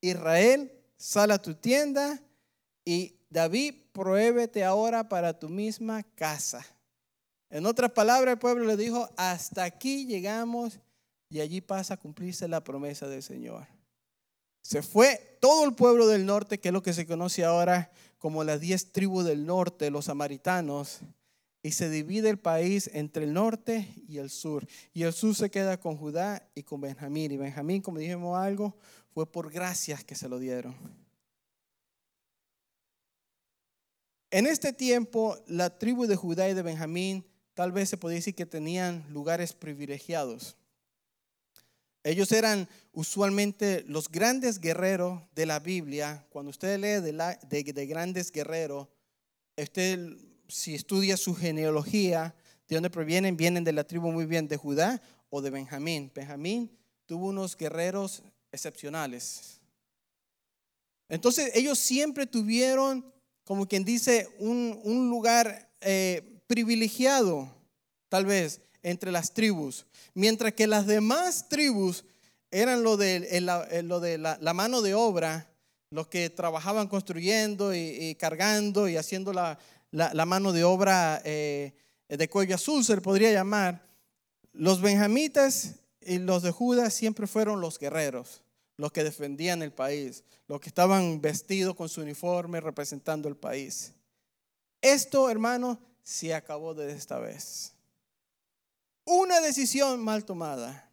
Israel, 0.00 0.72
sal 0.96 1.30
a 1.30 1.42
tu 1.42 1.54
tienda 1.54 2.22
y 2.86 3.18
David, 3.28 3.83
pruébete 3.94 4.64
ahora 4.64 5.08
para 5.08 5.38
tu 5.38 5.48
misma 5.48 6.02
casa. 6.02 6.66
En 7.48 7.64
otras 7.64 7.92
palabras, 7.92 8.32
el 8.32 8.38
pueblo 8.38 8.64
le 8.64 8.76
dijo, 8.76 9.08
hasta 9.16 9.62
aquí 9.62 10.04
llegamos 10.04 10.80
y 11.30 11.40
allí 11.40 11.60
pasa 11.60 11.94
a 11.94 11.96
cumplirse 11.96 12.48
la 12.48 12.64
promesa 12.64 13.08
del 13.08 13.22
Señor. 13.22 13.66
Se 14.62 14.82
fue 14.82 15.38
todo 15.40 15.64
el 15.64 15.74
pueblo 15.74 16.08
del 16.08 16.26
norte, 16.26 16.58
que 16.58 16.68
es 16.68 16.72
lo 16.72 16.82
que 16.82 16.92
se 16.92 17.06
conoce 17.06 17.44
ahora 17.44 17.92
como 18.18 18.42
las 18.42 18.60
diez 18.60 18.90
tribus 18.90 19.24
del 19.24 19.46
norte, 19.46 19.90
los 19.90 20.06
samaritanos, 20.06 21.00
y 21.62 21.72
se 21.72 21.88
divide 21.88 22.30
el 22.30 22.38
país 22.38 22.90
entre 22.92 23.24
el 23.24 23.32
norte 23.32 23.94
y 24.08 24.18
el 24.18 24.28
sur. 24.28 24.66
Y 24.92 25.04
el 25.04 25.12
sur 25.12 25.36
se 25.36 25.50
queda 25.50 25.78
con 25.78 25.96
Judá 25.96 26.48
y 26.54 26.64
con 26.64 26.80
Benjamín. 26.80 27.30
Y 27.30 27.36
Benjamín, 27.36 27.80
como 27.80 27.98
dijimos 27.98 28.36
algo, 28.36 28.76
fue 29.12 29.30
por 29.30 29.52
gracias 29.52 30.02
que 30.02 30.16
se 30.16 30.28
lo 30.28 30.38
dieron. 30.38 30.74
En 34.34 34.48
este 34.48 34.72
tiempo, 34.72 35.38
la 35.46 35.78
tribu 35.78 36.08
de 36.08 36.16
Judá 36.16 36.48
y 36.48 36.54
de 36.54 36.62
Benjamín 36.62 37.24
tal 37.54 37.70
vez 37.70 37.88
se 37.88 37.96
podía 37.96 38.16
decir 38.16 38.34
que 38.34 38.46
tenían 38.46 39.06
lugares 39.12 39.52
privilegiados. 39.52 40.56
Ellos 42.02 42.32
eran 42.32 42.68
usualmente 42.90 43.84
los 43.86 44.10
grandes 44.10 44.58
guerreros 44.58 45.22
de 45.36 45.46
la 45.46 45.60
Biblia. 45.60 46.26
Cuando 46.30 46.50
usted 46.50 46.80
lee 46.80 47.00
de, 47.00 47.86
grandes 47.86 48.32
guerreros, 48.32 48.88
usted 49.56 50.16
si 50.48 50.74
estudia 50.74 51.16
su 51.16 51.36
genealogía, 51.36 52.34
de 52.66 52.74
dónde 52.74 52.90
provienen, 52.90 53.36
vienen 53.36 53.62
de 53.62 53.72
la 53.72 53.84
tribu 53.84 54.10
muy 54.10 54.26
bien 54.26 54.48
de 54.48 54.56
Judá 54.56 55.00
o 55.30 55.42
de 55.42 55.50
Benjamín. 55.50 56.10
Benjamín 56.12 56.76
tuvo 57.06 57.28
unos 57.28 57.56
guerreros 57.56 58.24
excepcionales. 58.50 59.60
Entonces 61.08 61.52
ellos 61.54 61.78
siempre 61.78 62.26
tuvieron 62.26 63.13
como 63.44 63.68
quien 63.68 63.84
dice, 63.84 64.28
un, 64.38 65.08
lugar 65.10 65.70
eh, 65.80 66.40
privilegiado, 66.46 67.48
tal 68.08 68.26
vez, 68.26 68.60
entre 68.82 69.12
las 69.12 69.32
tribus. 69.32 69.86
Mientras 70.14 70.52
que 70.54 70.66
las 70.66 70.86
demás 70.86 71.48
tribus 71.48 72.04
eran 72.50 72.82
lo 72.82 72.96
de, 72.96 73.40
lo 73.84 74.00
de 74.00 74.18
la, 74.18 74.54
mano 74.54 74.80
de 74.80 74.94
obra, 74.94 75.50
los 75.90 76.06
que 76.08 76.30
trabajaban 76.30 76.88
construyendo 76.88 77.74
y, 77.74 78.14
cargando 78.14 78.88
y 78.88 78.96
haciendo 78.96 79.32
la, 79.32 79.58
mano 80.26 80.52
de 80.52 80.64
obra 80.64 81.20
eh, 81.24 81.72
de 82.08 82.28
cuello 82.28 82.54
azul, 82.54 82.84
se 82.84 82.94
le 82.94 83.00
podría 83.00 83.32
llamar. 83.32 83.84
Los 84.52 84.80
benjamitas 84.80 85.74
y 86.00 86.18
los 86.18 86.42
de 86.42 86.52
Judas 86.52 86.94
siempre 86.94 87.26
fueron 87.26 87.60
los 87.60 87.78
guerreros, 87.78 88.43
los 88.76 88.92
que 88.92 89.04
defendían 89.04 89.62
el 89.62 89.72
país, 89.72 90.24
los 90.48 90.60
que 90.60 90.68
estaban 90.68 91.20
vestidos 91.20 91.74
con 91.74 91.88
su 91.88 92.00
uniforme 92.00 92.60
representando 92.60 93.28
el 93.28 93.36
país. 93.36 93.92
Esto, 94.80 95.30
hermano, 95.30 95.78
se 96.02 96.34
acabó 96.34 96.74
de 96.74 96.92
esta 96.92 97.18
vez. 97.18 97.72
Una 99.04 99.40
decisión 99.40 100.02
mal 100.02 100.24
tomada. 100.24 100.90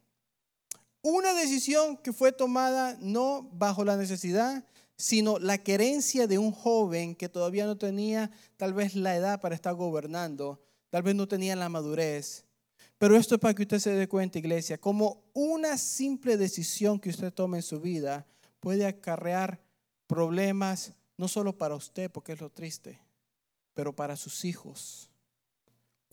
Una 1.01 1.33
decisión 1.33 1.97
que 1.97 2.13
fue 2.13 2.31
tomada 2.31 2.97
no 3.01 3.49
bajo 3.53 3.83
la 3.83 3.97
necesidad, 3.97 4.63
sino 4.95 5.39
la 5.39 5.57
querencia 5.57 6.27
de 6.27 6.37
un 6.37 6.51
joven 6.51 7.15
que 7.15 7.27
todavía 7.27 7.65
no 7.65 7.77
tenía 7.77 8.29
tal 8.57 8.73
vez 8.73 8.93
la 8.95 9.15
edad 9.15 9.41
para 9.41 9.55
estar 9.55 9.73
gobernando, 9.73 10.61
tal 10.91 11.01
vez 11.01 11.15
no 11.15 11.27
tenía 11.27 11.55
la 11.55 11.69
madurez. 11.69 12.45
Pero 13.01 13.17
esto 13.17 13.33
es 13.33 13.41
para 13.41 13.55
que 13.55 13.63
usted 13.63 13.79
se 13.79 13.95
dé 13.95 14.07
cuenta, 14.07 14.37
iglesia, 14.37 14.79
como 14.79 15.23
una 15.33 15.75
simple 15.79 16.37
decisión 16.37 16.99
que 16.99 17.09
usted 17.09 17.33
tome 17.33 17.57
en 17.57 17.63
su 17.63 17.81
vida 17.81 18.27
puede 18.59 18.85
acarrear 18.85 19.59
problemas 20.05 20.93
no 21.17 21.27
solo 21.27 21.57
para 21.57 21.73
usted, 21.73 22.11
porque 22.11 22.33
es 22.33 22.39
lo 22.39 22.51
triste, 22.51 22.99
pero 23.73 23.91
para 23.91 24.15
sus 24.15 24.45
hijos. 24.45 25.09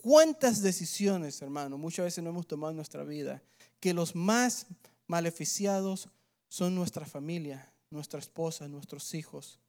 ¿Cuántas 0.01 0.63
decisiones, 0.63 1.43
hermano, 1.43 1.77
muchas 1.77 2.07
veces 2.07 2.25
no 2.25 2.31
hemos 2.31 2.47
tomado 2.47 2.71
en 2.71 2.77
nuestra 2.77 3.05
vida 3.05 3.43
que 3.81 3.93
los 3.93 4.15
más 4.15 4.65
maleficiados 5.07 6.09
son 6.49 6.75
nuestra 6.75 7.05
familia, 7.05 7.71
nuestra 7.91 8.19
esposa, 8.19 8.67
nuestros 8.67 9.13
hijos, 9.13 9.61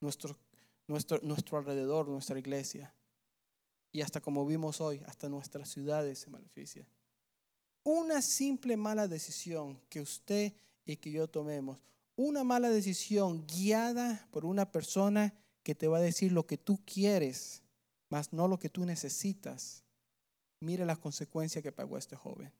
nuestro, 0.00 0.36
nuestro, 0.88 1.20
nuestro 1.22 1.56
alrededor, 1.56 2.08
nuestra 2.08 2.36
iglesia? 2.36 2.92
Y 3.94 4.02
hasta 4.02 4.20
como 4.20 4.44
vimos 4.44 4.80
hoy, 4.80 5.00
hasta 5.06 5.28
nuestras 5.28 5.70
ciudades 5.70 6.18
se 6.18 6.28
maleficia. 6.28 6.84
Una 7.84 8.22
simple 8.22 8.76
mala 8.76 9.06
decisión 9.06 9.80
que 9.88 10.00
usted 10.00 10.52
y 10.84 10.96
que 10.96 11.12
yo 11.12 11.28
tomemos, 11.28 11.78
una 12.16 12.42
mala 12.42 12.70
decisión 12.70 13.46
guiada 13.46 14.26
por 14.32 14.46
una 14.46 14.72
persona 14.72 15.32
que 15.62 15.76
te 15.76 15.86
va 15.86 15.98
a 15.98 16.00
decir 16.00 16.32
lo 16.32 16.44
que 16.44 16.58
tú 16.58 16.80
quieres, 16.84 17.62
más 18.08 18.32
no 18.32 18.48
lo 18.48 18.58
que 18.58 18.68
tú 18.68 18.84
necesitas. 18.84 19.84
Mire 20.58 20.84
las 20.84 20.98
consecuencias 20.98 21.62
que 21.62 21.70
pagó 21.70 21.96
este 21.96 22.16
joven. 22.16 22.50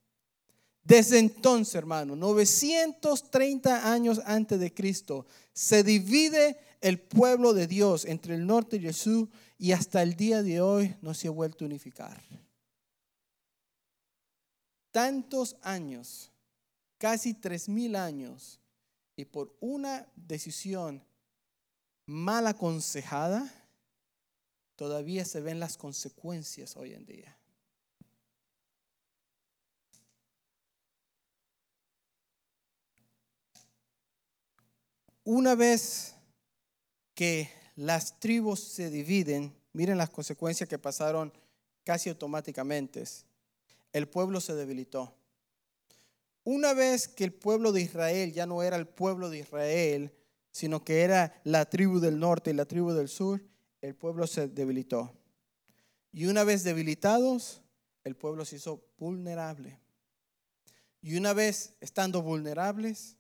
Desde 0.85 1.19
entonces, 1.19 1.75
hermano, 1.75 2.15
930 2.15 3.93
años 3.93 4.21
antes 4.25 4.61
de 4.61 4.73
Cristo, 4.73 5.27
se 5.53 5.83
divide 5.83 6.59
el 6.81 7.01
pueblo 7.01 7.55
de 7.55 7.67
Dios 7.67 8.05
entre 8.05 8.37
el 8.37 8.47
norte 8.47 8.77
y 8.77 8.87
el 8.87 8.95
sur 8.95 9.29
y 9.59 9.73
hasta 9.73 10.03
el 10.03 10.15
día 10.15 10.43
de 10.43 10.61
hoy 10.61 10.97
no 11.01 11.15
se 11.15 11.29
ha 11.29 11.31
vuelto 11.31 11.65
a 11.65 11.69
unificar. 11.69 12.23
Tantos 14.91 15.57
años, 15.63 16.31
casi 16.99 17.35
tres 17.35 17.69
mil 17.69 17.97
años, 17.97 18.61
y 19.17 19.25
por 19.25 19.57
una 19.61 20.07
decisión 20.17 21.05
mal 22.07 22.47
aconsejada, 22.47 23.53
todavía 24.77 25.25
se 25.25 25.41
ven 25.41 25.61
las 25.61 25.77
consecuencias 25.77 26.77
hoy 26.77 26.95
en 26.95 27.07
día. 27.07 27.37
Una 35.23 35.55
vez 35.55 36.15
que 37.15 37.51
las 37.77 38.21
tribus 38.21 38.61
se 38.61 38.91
dividen, 38.91 39.55
miren 39.73 39.99
las 39.99 40.11
consecuencias 40.11 40.69
que 40.69 40.79
pasaron 40.79 41.33
casi 41.85 42.09
automáticamente. 42.09 43.05
El 43.93 44.09
pueblo 44.09 44.41
se 44.41 44.55
debilitó. 44.55 45.15
Una 46.45 46.75
vez 46.75 47.09
que 47.09 47.25
el 47.25 47.33
pueblo 47.33 47.73
de 47.73 47.81
Israel 47.81 48.33
ya 48.33 48.47
no 48.47 48.63
era 48.63 48.77
el 48.77 48.87
pueblo 48.87 49.31
de 49.31 49.39
Israel, 49.39 50.13
sino 50.51 50.85
que 50.85 51.03
era 51.03 51.41
la 51.45 51.69
tribu 51.69 51.99
del 51.99 52.19
norte 52.19 52.51
y 52.51 52.55
la 52.55 52.67
tribu 52.67 52.93
del 52.93 53.09
sur, 53.09 53.43
el 53.81 53.95
pueblo 53.95 54.27
se 54.27 54.49
debilitó. 54.49 55.13
Y 56.13 56.27
una 56.27 56.45
vez 56.45 56.63
debilitados, 56.63 57.61
el 58.05 58.15
pueblo 58.15 58.45
se 58.45 58.57
hizo 58.57 58.85
vulnerable. 58.99 59.81
Y 61.01 61.17
una 61.17 61.33
vez 61.33 61.75
estando 61.81 62.23
vulnerables, 62.23 63.17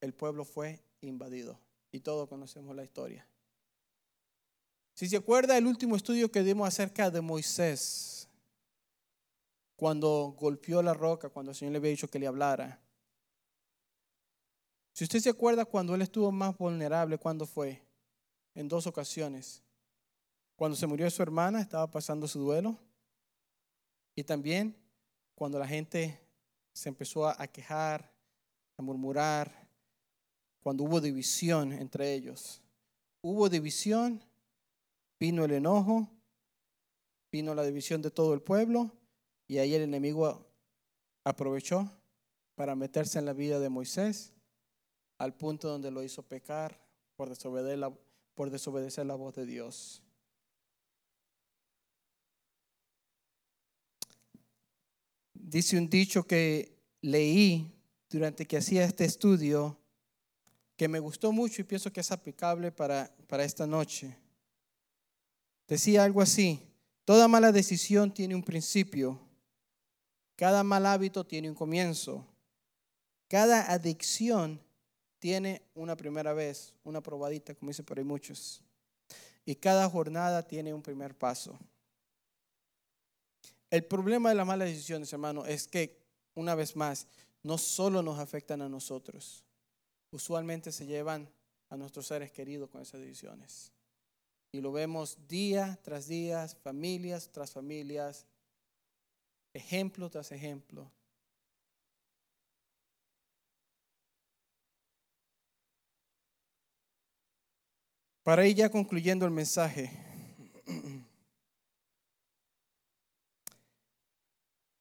el 0.00 0.14
pueblo 0.14 0.44
fue 0.44 0.80
invadido. 1.00 1.58
Y 1.90 2.00
todos 2.00 2.28
conocemos 2.28 2.76
la 2.76 2.84
historia. 2.84 3.26
Si 4.94 5.08
se 5.08 5.16
acuerda 5.16 5.56
el 5.56 5.66
último 5.66 5.96
estudio 5.96 6.30
que 6.30 6.42
dimos 6.42 6.68
acerca 6.68 7.10
de 7.10 7.20
Moisés, 7.20 8.28
cuando 9.76 10.36
golpeó 10.38 10.82
la 10.82 10.92
roca, 10.92 11.30
cuando 11.30 11.52
el 11.52 11.56
Señor 11.56 11.72
le 11.72 11.78
había 11.78 11.90
dicho 11.90 12.08
que 12.08 12.18
le 12.18 12.26
hablara. 12.26 12.78
Si 14.92 15.04
usted 15.04 15.20
se 15.20 15.30
acuerda 15.30 15.64
cuando 15.64 15.94
él 15.94 16.02
estuvo 16.02 16.30
más 16.30 16.58
vulnerable, 16.58 17.16
¿cuándo 17.16 17.46
fue? 17.46 17.82
En 18.54 18.68
dos 18.68 18.86
ocasiones. 18.86 19.62
Cuando 20.54 20.76
se 20.76 20.86
murió 20.86 21.08
su 21.08 21.22
hermana, 21.22 21.62
estaba 21.62 21.90
pasando 21.90 22.28
su 22.28 22.40
duelo. 22.40 22.76
Y 24.14 24.22
también 24.22 24.76
cuando 25.34 25.58
la 25.58 25.66
gente 25.66 26.20
se 26.74 26.90
empezó 26.90 27.26
a 27.26 27.46
quejar, 27.46 28.12
a 28.76 28.82
murmurar, 28.82 29.66
cuando 30.62 30.84
hubo 30.84 31.00
división 31.00 31.72
entre 31.72 32.12
ellos. 32.12 32.60
Hubo 33.22 33.48
división, 33.48 34.22
vino 35.20 35.44
el 35.44 35.52
enojo, 35.52 36.08
vino 37.30 37.54
la 37.54 37.62
división 37.62 38.00
de 38.00 38.10
todo 38.10 38.32
el 38.32 38.40
pueblo 38.40 38.90
y 39.46 39.58
ahí 39.58 39.74
el 39.74 39.82
enemigo 39.82 40.50
aprovechó 41.22 41.88
para 42.54 42.74
meterse 42.74 43.18
en 43.18 43.26
la 43.26 43.34
vida 43.34 43.60
de 43.60 43.68
Moisés 43.68 44.32
al 45.18 45.34
punto 45.34 45.68
donde 45.68 45.90
lo 45.90 46.02
hizo 46.02 46.22
pecar 46.22 46.80
por 47.14 47.28
desobedecer 47.28 47.78
la, 47.78 47.92
por 48.34 48.50
desobedecer 48.50 49.04
la 49.04 49.14
voz 49.14 49.34
de 49.34 49.44
Dios. 49.44 50.02
Dice 55.34 55.76
un 55.76 55.90
dicho 55.90 56.26
que 56.26 56.78
leí 57.02 57.70
durante 58.08 58.46
que 58.46 58.56
hacía 58.56 58.84
este 58.84 59.04
estudio 59.04 59.78
que 60.76 60.88
me 60.88 61.00
gustó 61.00 61.32
mucho 61.32 61.60
y 61.60 61.64
pienso 61.64 61.92
que 61.92 62.00
es 62.00 62.10
aplicable 62.10 62.72
para, 62.72 63.14
para 63.26 63.44
esta 63.44 63.66
noche. 63.66 64.16
Decía 65.70 66.02
algo 66.02 66.20
así, 66.20 66.60
toda 67.04 67.28
mala 67.28 67.52
decisión 67.52 68.12
tiene 68.12 68.34
un 68.34 68.42
principio, 68.42 69.20
cada 70.34 70.64
mal 70.64 70.84
hábito 70.84 71.24
tiene 71.24 71.48
un 71.48 71.54
comienzo, 71.54 72.26
cada 73.28 73.70
adicción 73.70 74.60
tiene 75.20 75.62
una 75.74 75.94
primera 75.96 76.32
vez, 76.32 76.74
una 76.82 77.00
probadita, 77.00 77.54
como 77.54 77.70
dice 77.70 77.84
por 77.84 77.98
ahí 77.98 78.04
muchos, 78.04 78.64
y 79.44 79.54
cada 79.54 79.88
jornada 79.88 80.42
tiene 80.42 80.74
un 80.74 80.82
primer 80.82 81.16
paso. 81.16 81.56
El 83.70 83.84
problema 83.84 84.30
de 84.30 84.34
las 84.34 84.46
malas 84.48 84.66
decisiones, 84.66 85.12
hermano, 85.12 85.46
es 85.46 85.68
que, 85.68 86.02
una 86.34 86.56
vez 86.56 86.74
más, 86.74 87.06
no 87.44 87.58
solo 87.58 88.02
nos 88.02 88.18
afectan 88.18 88.60
a 88.60 88.68
nosotros, 88.68 89.44
usualmente 90.10 90.72
se 90.72 90.86
llevan 90.86 91.30
a 91.68 91.76
nuestros 91.76 92.08
seres 92.08 92.32
queridos 92.32 92.68
con 92.70 92.82
esas 92.82 93.00
decisiones. 93.00 93.70
Y 94.52 94.60
lo 94.60 94.72
vemos 94.72 95.16
día 95.28 95.78
tras 95.82 96.08
día, 96.08 96.48
familias 96.48 97.30
tras 97.30 97.52
familias, 97.52 98.26
ejemplo 99.52 100.10
tras 100.10 100.32
ejemplo. 100.32 100.90
Para 108.24 108.46
ir 108.46 108.56
ya 108.56 108.68
concluyendo 108.68 109.24
el 109.24 109.30
mensaje, 109.30 109.90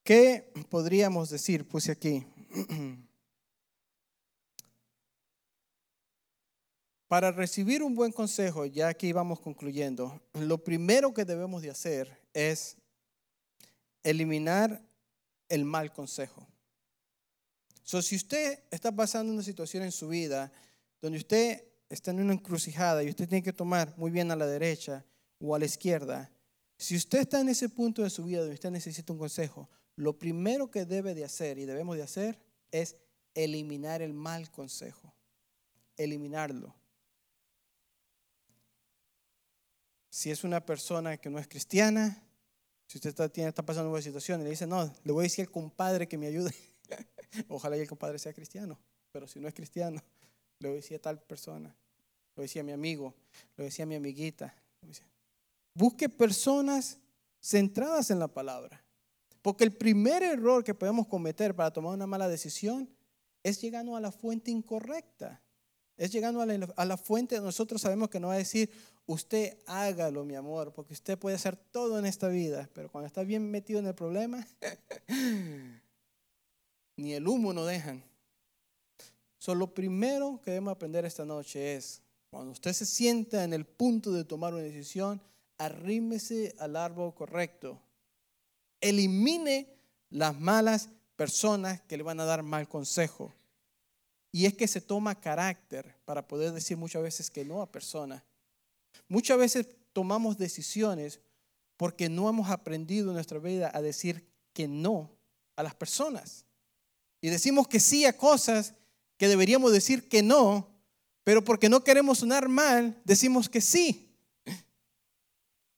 ¿qué 0.04 0.52
podríamos 0.70 1.30
decir? 1.30 1.68
Puse 1.68 1.92
aquí. 1.92 2.26
Para 7.10 7.32
recibir 7.32 7.82
un 7.82 7.96
buen 7.96 8.12
consejo, 8.12 8.68
ya 8.68 8.88
aquí 8.88 9.12
vamos 9.14 9.40
concluyendo, 9.40 10.22
lo 10.34 10.64
primero 10.64 11.12
que 11.12 11.26
debemos 11.26 11.64
de 11.64 11.72
hacer 11.72 12.22
es 12.36 12.78
eliminar 14.04 14.80
el 15.50 15.66
mal 15.66 15.92
consejo. 15.92 16.48
So, 17.82 18.04
si 18.04 18.16
usted 18.16 18.60
está 18.70 18.92
pasando 18.92 19.34
una 19.34 19.42
situación 19.42 19.82
en 19.82 19.92
su 19.92 20.10
vida 20.10 20.52
donde 21.02 21.18
usted 21.18 21.64
está 21.90 22.12
en 22.12 22.20
una 22.20 22.34
encrucijada 22.34 23.04
y 23.04 23.10
usted 23.10 23.28
tiene 23.28 23.42
que 23.42 23.54
tomar 23.54 23.92
muy 23.98 24.12
bien 24.12 24.30
a 24.30 24.36
la 24.36 24.46
derecha 24.46 25.04
o 25.40 25.56
a 25.56 25.60
la 25.60 25.66
izquierda, 25.66 26.32
si 26.78 26.96
usted 26.96 27.22
está 27.22 27.42
en 27.42 27.50
ese 27.50 27.70
punto 27.70 28.04
de 28.04 28.12
su 28.12 28.24
vida 28.24 28.42
donde 28.42 28.54
usted 28.54 28.70
necesita 28.70 29.14
un 29.14 29.18
consejo, 29.18 29.68
lo 29.96 30.20
primero 30.20 30.70
que 30.70 30.86
debe 30.86 31.16
de 31.16 31.26
hacer 31.26 31.58
y 31.58 31.66
debemos 31.66 31.98
de 31.98 32.04
hacer 32.04 32.40
es 32.72 32.98
eliminar 33.34 34.04
el 34.04 34.14
mal 34.14 34.52
consejo. 34.52 35.12
Eliminarlo. 35.98 36.79
Si 40.10 40.32
es 40.32 40.44
una 40.44 40.66
persona 40.66 41.18
que 41.18 41.30
no 41.30 41.40
es 41.40 41.48
cristiana, 41.48 42.24
si 42.88 42.98
usted 42.98 43.12
está, 43.12 43.30
tiene, 43.30 43.50
está 43.50 43.64
pasando 43.64 43.92
una 43.92 44.02
situación 44.02 44.42
y 44.42 44.46
le 44.46 44.50
dice, 44.50 44.66
no, 44.66 44.92
le 45.04 45.12
voy 45.12 45.22
a 45.22 45.24
decir 45.24 45.46
al 45.46 45.52
compadre 45.52 46.08
que 46.08 46.18
me 46.18 46.28
ayude. 46.28 46.54
Ojalá 47.48 47.78
y 47.78 47.82
el 47.82 47.88
compadre 47.88 48.18
sea 48.18 48.34
cristiano, 48.34 48.80
pero 49.12 49.28
si 49.28 49.40
no 49.40 49.48
es 49.48 49.54
cristiano, 49.54 50.02
le 50.60 50.70
voy 50.70 50.78
a 50.78 50.82
decir 50.82 50.98
a 50.98 51.02
tal 51.02 51.22
persona, 51.22 51.76
lo 52.36 52.42
decía 52.42 52.62
a 52.62 52.66
mi 52.66 52.72
amigo, 52.72 53.14
lo 53.58 53.64
decía 53.64 53.84
a 53.84 53.86
mi 53.86 53.96
amiguita. 53.96 54.56
Busque 55.76 56.10
personas 56.10 56.98
centradas 57.42 58.12
en 58.12 58.20
la 58.20 58.28
palabra. 58.28 58.84
Porque 59.42 59.64
el 59.64 59.72
primer 59.72 60.24
error 60.24 60.64
que 60.64 60.74
podemos 60.74 61.08
cometer 61.08 61.56
para 61.56 61.72
tomar 61.72 61.94
una 61.94 62.08
mala 62.08 62.28
decisión 62.28 62.90
es 63.44 63.62
llegando 63.62 63.96
a 63.96 64.02
la 64.02 64.12
fuente 64.12 64.52
incorrecta. 64.52 65.42
Es 66.00 66.14
llegando 66.14 66.42
a 66.42 66.86
la, 66.86 66.96
fuente, 66.96 67.42
nosotros 67.42 67.82
sabemos 67.82 68.10
que 68.10 68.22
no 68.22 68.30
va 68.30 68.36
a 68.36 68.38
decir, 68.38 68.72
usted 69.06 69.58
hágalo, 69.66 70.24
mi 70.24 70.34
amor, 70.34 70.72
porque 70.72 70.94
usted 70.94 71.20
puede 71.20 71.36
hacer 71.36 71.58
todo 71.58 72.00
en 72.00 72.06
esta 72.06 72.30
vida, 72.30 72.70
pero 72.74 72.90
cuando 72.90 73.06
está 73.06 73.22
bien 73.24 73.52
metido 73.52 73.82
en 73.82 73.88
el 73.88 73.96
problema, 73.96 74.48
ni 76.96 77.14
el 77.14 77.28
humo 77.28 77.52
no 77.52 77.66
dejan. 77.66 78.02
Solo 79.40 79.60
lo 79.60 79.74
primero 79.74 80.40
que 80.42 80.52
debemos 80.52 80.72
aprender 80.72 81.04
esta 81.04 81.26
noche 81.26 81.76
es, 81.76 82.02
cuando 82.30 82.54
usted 82.54 82.72
se 82.72 82.86
sienta 82.86 83.44
en 83.44 83.52
el 83.52 83.66
punto 83.66 84.14
de 84.14 84.24
tomar 84.24 84.54
una 84.54 84.64
decisión, 84.64 85.22
arrímese 85.58 86.56
al 86.60 86.78
árbol 86.78 87.14
correcto. 87.14 87.78
Elimine 88.80 89.68
las 90.12 90.40
malas 90.40 90.88
personas 91.18 91.82
que 91.82 91.98
le 91.98 92.04
van 92.04 92.22
a 92.22 92.26
dar 92.26 92.42
mal 92.42 92.70
consejo. 92.70 93.34
Y 94.32 94.46
es 94.46 94.54
que 94.54 94.68
se 94.68 94.82
toma 94.82 95.20
carácter 95.20 95.96
para 96.06 96.28
poder 96.28 96.52
decir 96.52 96.78
muchas 96.78 97.02
veces 97.02 97.30
que 97.30 97.44
no 97.44 97.62
a 97.62 97.72
personas. 97.72 98.24
Muchas 99.08 99.38
veces 99.38 99.68
tomamos 99.94 100.38
decisiones 100.38 101.20
porque 101.78 102.10
no 102.10 102.30
hemos 102.30 102.50
aprendido 102.50 103.10
en 103.10 103.16
nuestra 103.16 103.40
vida 103.40 103.72
a 103.74 103.82
decir 103.82 104.28
que 104.54 104.68
no 104.68 105.18
a 105.56 105.64
las 105.64 105.76
personas. 105.76 106.46
Y 107.22 107.30
decimos 107.30 107.68
que 107.68 107.80
sí 107.80 108.06
a 108.06 108.16
cosas 108.16 108.74
que 109.18 109.28
deberíamos 109.28 109.72
decir 109.72 110.08
que 110.08 110.24
no, 110.24 110.70
pero 111.24 111.44
porque 111.44 111.70
no 111.70 111.84
queremos 111.84 112.20
sonar 112.20 112.48
mal, 112.48 113.02
decimos 113.04 113.50
que 113.50 113.62
sí. 113.62 114.16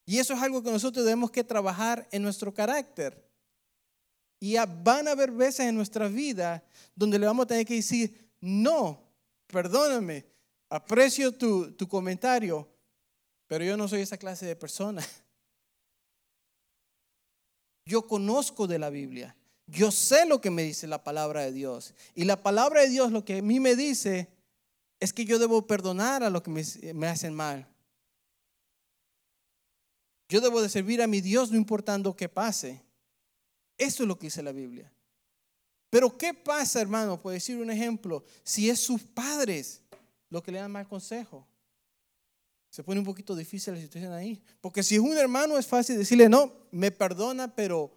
Y 0.06 0.20
eso 0.20 0.34
es 0.34 0.42
algo 0.42 0.62
que 0.62 0.72
nosotros 0.72 1.06
debemos 1.06 1.32
que 1.32 1.44
trabajar 1.44 2.08
en 2.12 2.22
nuestro 2.22 2.54
carácter. 2.54 3.28
Y 4.40 4.56
van 4.84 5.08
a 5.08 5.12
haber 5.12 5.32
veces 5.32 5.68
en 5.68 5.76
nuestra 5.76 6.08
vida 6.08 6.64
donde 6.96 7.20
le 7.20 7.28
vamos 7.28 7.46
a 7.46 7.48
tener 7.48 7.66
que 7.66 7.76
decir, 7.76 8.31
no, 8.42 9.02
perdóname, 9.48 10.26
aprecio 10.70 11.32
tu, 11.32 11.72
tu 11.74 11.88
comentario, 11.88 12.68
pero 13.48 13.64
yo 13.64 13.78
no 13.78 13.88
soy 13.88 14.02
esa 14.02 14.18
clase 14.18 14.46
de 14.46 14.56
persona. 14.56 15.02
Yo 17.86 18.08
conozco 18.08 18.68
de 18.68 18.80
la 18.80 18.90
Biblia. 18.90 19.36
Yo 19.68 19.92
sé 19.92 20.26
lo 20.26 20.42
que 20.42 20.52
me 20.52 20.64
dice 20.64 20.88
la 20.88 21.04
palabra 21.04 21.42
de 21.42 21.52
Dios. 21.52 21.94
Y 22.16 22.26
la 22.26 22.42
palabra 22.42 22.82
de 22.82 22.90
Dios 22.90 23.12
lo 23.12 23.24
que 23.24 23.40
a 23.40 23.42
mí 23.42 23.60
me 23.60 23.76
dice 23.76 24.30
es 25.00 25.14
que 25.14 25.26
yo 25.26 25.40
debo 25.40 25.66
perdonar 25.66 26.24
a 26.24 26.30
los 26.30 26.42
que 26.42 26.52
me, 26.94 27.08
hacen 27.08 27.34
mal. 27.34 27.68
Yo 30.30 30.42
debo 30.42 30.62
de 30.62 30.70
servir 30.70 31.02
a 31.02 31.08
mi 31.08 31.22
Dios 31.22 31.52
no 31.52 31.58
importando 31.58 32.16
qué 32.16 32.30
pase. 32.30 32.84
Eso 33.78 34.04
es 34.04 34.08
lo 34.08 34.18
que 34.18 34.28
dice 34.28 34.44
la 34.44 34.52
Biblia. 34.52 34.92
Pero 35.92 36.18
¿qué 36.18 36.34
pasa, 36.34 36.82
hermano? 36.82 37.22
Por 37.22 37.34
decir 37.34 37.58
un 37.58 37.70
ejemplo, 37.70 38.26
si 38.44 38.68
es 38.68 38.80
sus 38.80 39.04
padres 39.04 39.84
lo 40.30 40.42
que 40.42 40.52
le 40.52 40.58
dan 40.58 40.72
mal 40.72 40.88
consejo 40.88 41.48
se 42.72 42.84
pone 42.84 43.02
un 43.02 43.06
poquito 43.06 43.36
difícil 43.36 43.74
la 43.74 43.82
situación 43.82 44.14
ahí. 44.14 44.42
Porque 44.62 44.82
si 44.82 44.96
es 44.96 45.02
un 45.02 45.18
hermano 45.18 45.58
es 45.58 45.68
fácil 45.68 45.98
decirle, 45.98 46.30
no, 46.30 46.54
me 46.72 46.90
perdona, 46.90 47.54
pero 47.54 47.92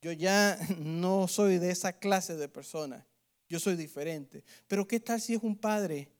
yo 0.00 0.12
ya 0.12 0.58
no 0.78 1.28
soy 1.28 1.58
de 1.58 1.70
esa 1.70 1.92
clase 1.92 2.34
de 2.34 2.48
persona. 2.48 3.06
Yo 3.50 3.60
soy 3.60 3.76
diferente. 3.76 4.42
Pero 4.66 4.88
¿qué 4.88 4.98
tal 4.98 5.20
si 5.20 5.34
es 5.34 5.42
un 5.42 5.54
padre 5.54 6.10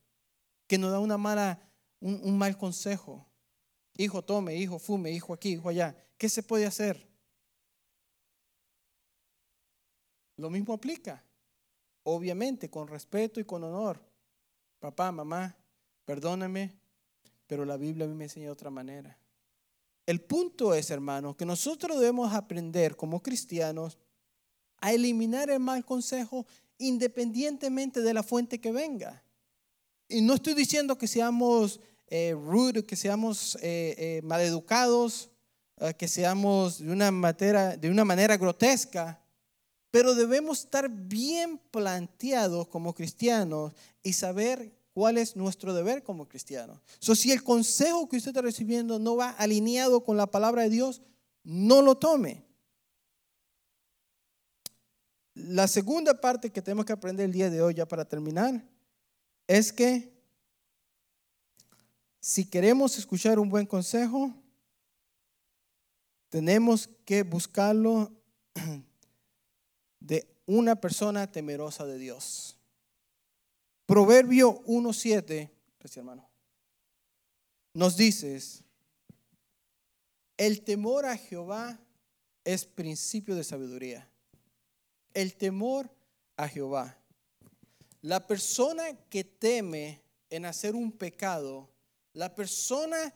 que 0.66 0.76
nos 0.76 0.92
da 0.92 0.98
una 0.98 1.16
mala, 1.16 1.66
un, 1.98 2.20
un 2.22 2.36
mal 2.36 2.58
consejo? 2.58 3.26
Hijo, 3.96 4.20
tome, 4.22 4.54
hijo, 4.54 4.78
fume, 4.78 5.10
hijo 5.10 5.32
aquí, 5.32 5.52
hijo 5.52 5.70
allá. 5.70 5.96
¿Qué 6.18 6.28
se 6.28 6.42
puede 6.42 6.66
hacer? 6.66 7.08
Lo 10.36 10.50
mismo 10.50 10.74
aplica. 10.74 11.22
Obviamente, 12.02 12.70
con 12.70 12.88
respeto 12.88 13.40
y 13.40 13.44
con 13.44 13.64
honor. 13.64 14.00
Papá, 14.78 15.10
mamá, 15.10 15.56
perdóname, 16.04 16.74
pero 17.46 17.64
la 17.64 17.76
Biblia 17.76 18.04
a 18.04 18.08
mí 18.08 18.14
me 18.14 18.24
enseña 18.24 18.46
de 18.46 18.52
otra 18.52 18.70
manera. 18.70 19.16
El 20.06 20.20
punto 20.20 20.74
es, 20.74 20.90
hermano, 20.90 21.36
que 21.36 21.46
nosotros 21.46 21.98
debemos 21.98 22.32
aprender 22.34 22.96
como 22.96 23.22
cristianos 23.22 23.98
a 24.78 24.92
eliminar 24.92 25.48
el 25.48 25.60
mal 25.60 25.84
consejo 25.84 26.46
independientemente 26.76 28.02
de 28.02 28.12
la 28.12 28.22
fuente 28.22 28.60
que 28.60 28.72
venga. 28.72 29.22
Y 30.08 30.20
no 30.20 30.34
estoy 30.34 30.54
diciendo 30.54 30.98
que 30.98 31.08
seamos 31.08 31.80
eh, 32.08 32.36
rude, 32.38 32.84
que 32.84 32.96
seamos 32.96 33.56
eh, 33.62 33.94
eh, 33.96 34.20
maleducados, 34.22 35.30
que 35.98 36.06
seamos 36.06 36.78
de 36.78 36.92
una, 36.92 37.10
de 37.76 37.90
una 37.90 38.04
manera 38.04 38.36
grotesca, 38.36 39.20
pero 39.94 40.16
debemos 40.16 40.58
estar 40.58 40.90
bien 40.90 41.56
planteados 41.70 42.66
como 42.66 42.96
cristianos 42.96 43.72
y 44.02 44.12
saber 44.12 44.76
cuál 44.92 45.18
es 45.18 45.36
nuestro 45.36 45.72
deber 45.72 46.02
como 46.02 46.28
cristianos. 46.28 46.80
So, 46.98 47.14
si 47.14 47.30
el 47.30 47.44
consejo 47.44 48.08
que 48.08 48.16
usted 48.16 48.30
está 48.30 48.42
recibiendo 48.42 48.98
no 48.98 49.14
va 49.14 49.30
alineado 49.30 50.02
con 50.02 50.16
la 50.16 50.26
palabra 50.26 50.62
de 50.62 50.70
Dios, 50.70 51.00
no 51.44 51.80
lo 51.80 51.96
tome. 51.96 52.44
La 55.32 55.68
segunda 55.68 56.20
parte 56.20 56.50
que 56.50 56.60
tenemos 56.60 56.86
que 56.86 56.92
aprender 56.92 57.26
el 57.26 57.32
día 57.32 57.48
de 57.48 57.62
hoy, 57.62 57.74
ya 57.74 57.86
para 57.86 58.04
terminar, 58.04 58.68
es 59.46 59.72
que 59.72 60.12
si 62.18 62.44
queremos 62.50 62.98
escuchar 62.98 63.38
un 63.38 63.48
buen 63.48 63.64
consejo, 63.64 64.34
tenemos 66.30 66.90
que 67.04 67.22
buscarlo 67.22 68.10
de 70.04 70.28
una 70.44 70.76
persona 70.76 71.30
temerosa 71.32 71.86
de 71.86 71.98
Dios. 71.98 72.58
Proverbio 73.86 74.62
1.7, 74.66 75.50
hermano, 75.96 76.28
nos 77.72 77.96
dice, 77.96 78.38
el 80.36 80.62
temor 80.62 81.06
a 81.06 81.16
Jehová 81.16 81.78
es 82.44 82.66
principio 82.66 83.34
de 83.34 83.44
sabiduría. 83.44 84.08
El 85.14 85.36
temor 85.36 85.90
a 86.36 86.48
Jehová. 86.48 86.98
La 88.02 88.26
persona 88.26 88.84
que 89.08 89.24
teme 89.24 90.02
en 90.28 90.44
hacer 90.44 90.74
un 90.74 90.92
pecado, 90.92 91.70
la 92.12 92.34
persona 92.34 93.14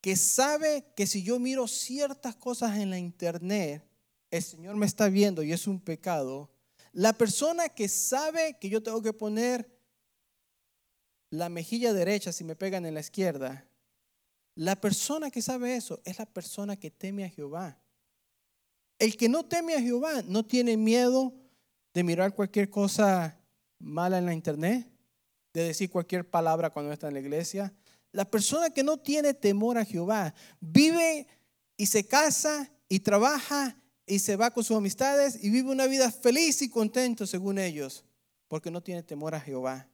que 0.00 0.14
sabe 0.14 0.84
que 0.94 1.06
si 1.06 1.24
yo 1.24 1.40
miro 1.40 1.66
ciertas 1.66 2.36
cosas 2.36 2.76
en 2.78 2.90
la 2.90 2.98
internet, 2.98 3.87
el 4.30 4.42
Señor 4.42 4.76
me 4.76 4.86
está 4.86 5.08
viendo 5.08 5.42
y 5.42 5.52
es 5.52 5.66
un 5.66 5.80
pecado. 5.80 6.50
La 6.92 7.12
persona 7.12 7.68
que 7.68 7.88
sabe 7.88 8.58
que 8.60 8.68
yo 8.68 8.82
tengo 8.82 9.02
que 9.02 9.12
poner 9.12 9.70
la 11.30 11.48
mejilla 11.48 11.92
derecha 11.92 12.32
si 12.32 12.44
me 12.44 12.56
pegan 12.56 12.86
en 12.86 12.94
la 12.94 13.00
izquierda. 13.00 13.66
La 14.54 14.76
persona 14.76 15.30
que 15.30 15.42
sabe 15.42 15.76
eso 15.76 16.00
es 16.04 16.18
la 16.18 16.26
persona 16.26 16.76
que 16.76 16.90
teme 16.90 17.24
a 17.24 17.28
Jehová. 17.28 17.78
El 18.98 19.16
que 19.16 19.28
no 19.28 19.44
teme 19.44 19.74
a 19.74 19.80
Jehová 19.80 20.22
no 20.24 20.44
tiene 20.44 20.76
miedo 20.76 21.32
de 21.94 22.02
mirar 22.02 22.34
cualquier 22.34 22.68
cosa 22.68 23.38
mala 23.78 24.18
en 24.18 24.26
la 24.26 24.34
internet, 24.34 24.90
de 25.52 25.62
decir 25.62 25.90
cualquier 25.90 26.28
palabra 26.28 26.70
cuando 26.70 26.92
está 26.92 27.08
en 27.08 27.14
la 27.14 27.20
iglesia. 27.20 27.72
La 28.10 28.28
persona 28.28 28.70
que 28.70 28.82
no 28.82 28.96
tiene 28.98 29.34
temor 29.34 29.78
a 29.78 29.84
Jehová 29.84 30.34
vive 30.60 31.26
y 31.76 31.86
se 31.86 32.06
casa 32.06 32.70
y 32.88 33.00
trabaja 33.00 33.76
y 34.08 34.18
se 34.18 34.36
va 34.36 34.50
con 34.50 34.64
sus 34.64 34.76
amistades 34.76 35.38
y 35.42 35.50
vive 35.50 35.70
una 35.70 35.86
vida 35.86 36.10
feliz 36.10 36.62
y 36.62 36.68
contento 36.68 37.26
según 37.26 37.58
ellos, 37.58 38.04
porque 38.48 38.70
no 38.70 38.82
tiene 38.82 39.02
temor 39.02 39.34
a 39.34 39.40
Jehová. 39.40 39.88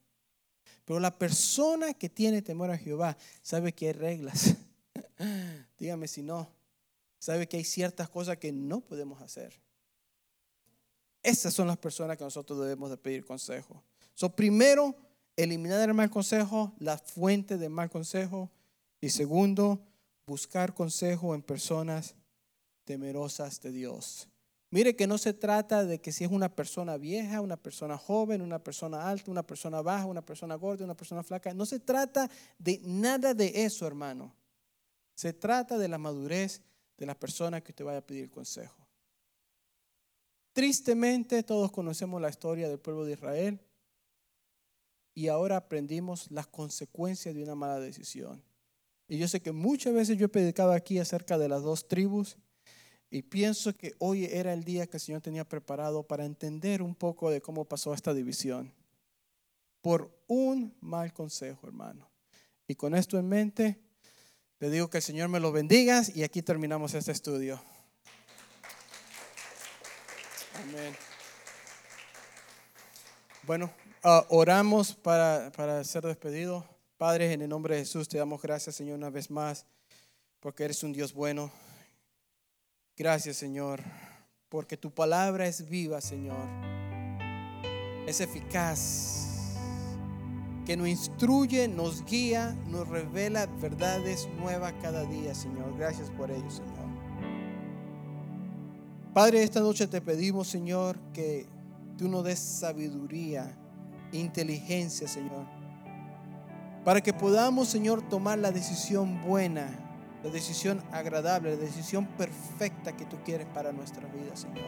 Pero 0.85 1.01
la 1.01 1.17
persona 1.19 1.95
que 1.95 2.09
tiene 2.09 2.43
temor 2.43 2.71
a 2.71 2.79
Jehová 2.79 3.17
sabe 3.43 3.73
que 3.73 3.87
hay 3.89 3.93
reglas. 3.93 4.55
Dígame 5.79 6.09
si 6.09 6.23
no. 6.23 6.49
Sabe 7.19 7.49
que 7.49 7.57
hay 7.57 7.65
ciertas 7.65 8.09
cosas 8.09 8.37
que 8.37 8.53
no 8.53 8.81
podemos 8.81 9.21
hacer. 9.23 9.59
Esas 11.23 11.55
son 11.55 11.67
las 11.67 11.79
personas 11.79 12.19
que 12.19 12.25
nosotros 12.25 12.61
debemos 12.61 12.91
de 12.91 12.99
pedir 12.99 13.25
consejo. 13.25 13.83
So, 14.15 14.37
primero, 14.37 14.95
eliminar 15.37 15.81
el 15.89 15.95
mal 15.95 16.11
consejo, 16.11 16.75
la 16.79 16.99
fuente 16.99 17.57
del 17.57 17.71
mal 17.71 17.89
consejo. 17.89 18.51
Y 19.01 19.09
segundo, 19.09 19.81
buscar 20.27 20.75
consejo 20.75 21.35
en 21.35 21.43
personas 21.43 22.15
temerosas 22.85 23.61
de 23.61 23.73
Dios. 23.73 24.29
Mire 24.71 24.97
que 24.97 25.07
no 25.07 25.19
se 25.19 25.33
trata 25.33 25.85
de 25.85 26.01
que 26.01 26.11
si 26.11 26.25
es 26.25 26.31
una 26.31 26.53
persona 26.53 26.97
vieja, 26.97 27.41
una 27.41 27.57
persona 27.57 27.97
joven, 27.97 28.43
una 28.43 28.59
persona 28.59 29.09
alta, 29.09 29.31
una 29.31 29.47
persona 29.47 29.81
baja, 29.83 30.07
una 30.07 30.25
persona 30.25 30.57
gorda, 30.57 30.85
una 30.85 30.97
persona 30.97 31.23
flaca. 31.23 31.55
No 31.55 31.65
se 31.65 31.79
trata 31.79 32.29
de 32.59 32.81
nada 32.83 33.35
de 33.35 33.65
eso, 33.65 33.87
hermano. 33.87 34.35
Se 35.15 35.33
trata 35.33 35.79
de 35.79 35.87
la 35.87 35.97
madurez 35.97 36.61
de 36.97 37.07
la 37.07 37.15
persona 37.15 37.61
que 37.61 37.71
usted 37.71 37.85
vaya 37.85 37.99
a 37.99 38.07
pedir 38.07 38.31
consejo. 38.31 38.85
Tristemente 40.53 41.43
todos 41.45 41.71
conocemos 41.71 42.21
la 42.21 42.31
historia 42.31 42.69
del 42.69 42.81
pueblo 42.81 43.05
de 43.05 43.13
Israel 43.13 43.61
y 45.15 45.29
ahora 45.29 45.57
aprendimos 45.57 46.31
las 46.33 46.49
consecuencias 46.49 47.35
de 47.35 47.43
una 47.45 47.55
mala 47.55 47.79
decisión. 47.79 48.43
Y 49.07 49.19
yo 49.19 49.29
sé 49.29 49.41
que 49.41 49.53
muchas 49.53 49.95
veces 49.95 50.19
yo 50.19 50.27
he 50.27 50.29
predicado 50.29 50.73
aquí 50.73 50.99
acerca 50.99 51.39
de 51.39 51.49
las 51.49 51.63
dos 51.63 51.87
tribus 51.87 52.39
y 53.15 53.23
pienso 53.23 53.77
que 53.77 53.95
hoy 54.01 54.25
era 54.25 54.53
el 54.53 54.65
día 54.65 54.89
que 54.89 54.97
el 54.97 55.01
Señor 55.01 55.21
tenía 55.21 55.45
preparado 55.45 56.03
para 56.03 56.25
entender 56.25 56.83
un 56.83 56.97
poco 56.97 57.31
de 57.31 57.41
cómo 57.41 57.65
pasó 57.65 57.95
esta 57.95 58.13
división. 58.13 58.75
Por 59.83 60.11
un 60.27 60.77
mal 60.81 61.13
consejo, 61.13 61.65
hermano. 61.69 62.11
Y 62.67 62.75
con 62.75 62.93
esto 62.93 63.17
en 63.17 63.29
mente, 63.29 63.79
le 64.59 64.69
digo 64.69 64.91
que 64.91 64.97
el 64.97 65.03
Señor 65.05 65.29
me 65.29 65.39
lo 65.39 65.53
bendiga 65.53 66.03
y 66.13 66.25
aquí 66.25 66.43
terminamos 66.43 66.93
este 66.95 67.13
estudio. 67.13 67.63
Amén. 70.65 70.93
Bueno, 73.45 73.71
ah, 74.03 74.27
oramos 74.29 74.93
para, 74.93 75.53
para 75.53 75.85
ser 75.85 76.03
despedido. 76.03 76.67
Padre, 76.97 77.33
en 77.33 77.43
el 77.43 77.49
nombre 77.49 77.77
de 77.77 77.83
Jesús 77.83 78.09
te 78.09 78.19
damos 78.19 78.43
gracias, 78.43 78.75
Señor, 78.75 78.99
una 78.99 79.11
vez 79.11 79.31
más, 79.31 79.67
porque 80.41 80.65
eres 80.65 80.83
un 80.83 80.93
Dios 80.93 81.15
bueno. 81.15 81.53
Gracias, 82.97 83.39
Señor, 83.39 83.83
porque 84.49 84.77
tu 84.77 84.93
palabra 84.93 85.49
es 85.49 85.69
viva, 85.69 86.01
Señor. 86.01 86.47
Es 88.07 88.21
eficaz, 88.21 89.57
que 90.65 90.77
nos 90.77 90.87
instruye, 90.87 91.67
nos 91.67 92.05
guía, 92.05 92.57
nos 92.69 92.87
revela 92.87 93.47
verdades 93.47 94.29
nuevas 94.39 94.75
cada 94.81 95.05
día, 95.07 95.35
Señor. 95.35 95.77
Gracias 95.77 96.09
por 96.11 96.31
ello, 96.31 96.49
Señor. 96.49 96.85
Padre, 99.13 99.43
esta 99.43 99.59
noche 99.59 99.89
te 99.89 100.01
pedimos, 100.01 100.47
Señor, 100.47 100.97
que 101.13 101.47
tú 101.99 102.09
nos 102.09 102.23
des 102.23 102.39
sabiduría, 102.39 103.59
inteligencia, 104.13 105.09
Señor, 105.09 105.47
para 106.85 107.01
que 107.01 107.13
podamos, 107.13 107.67
Señor, 107.67 108.09
tomar 108.09 108.39
la 108.39 108.53
decisión 108.53 109.21
buena 109.25 109.84
la 110.25 110.31
decisión 110.31 110.83
agradable, 110.91 111.51
la 111.51 111.63
decisión 111.63 112.07
perfecta 112.07 112.97
que 112.97 113.05
tú 113.05 113.19
quieres 113.25 113.47
para 113.53 113.73
nuestra 113.73 114.09
vida, 114.09 114.35
Señor. 114.35 114.65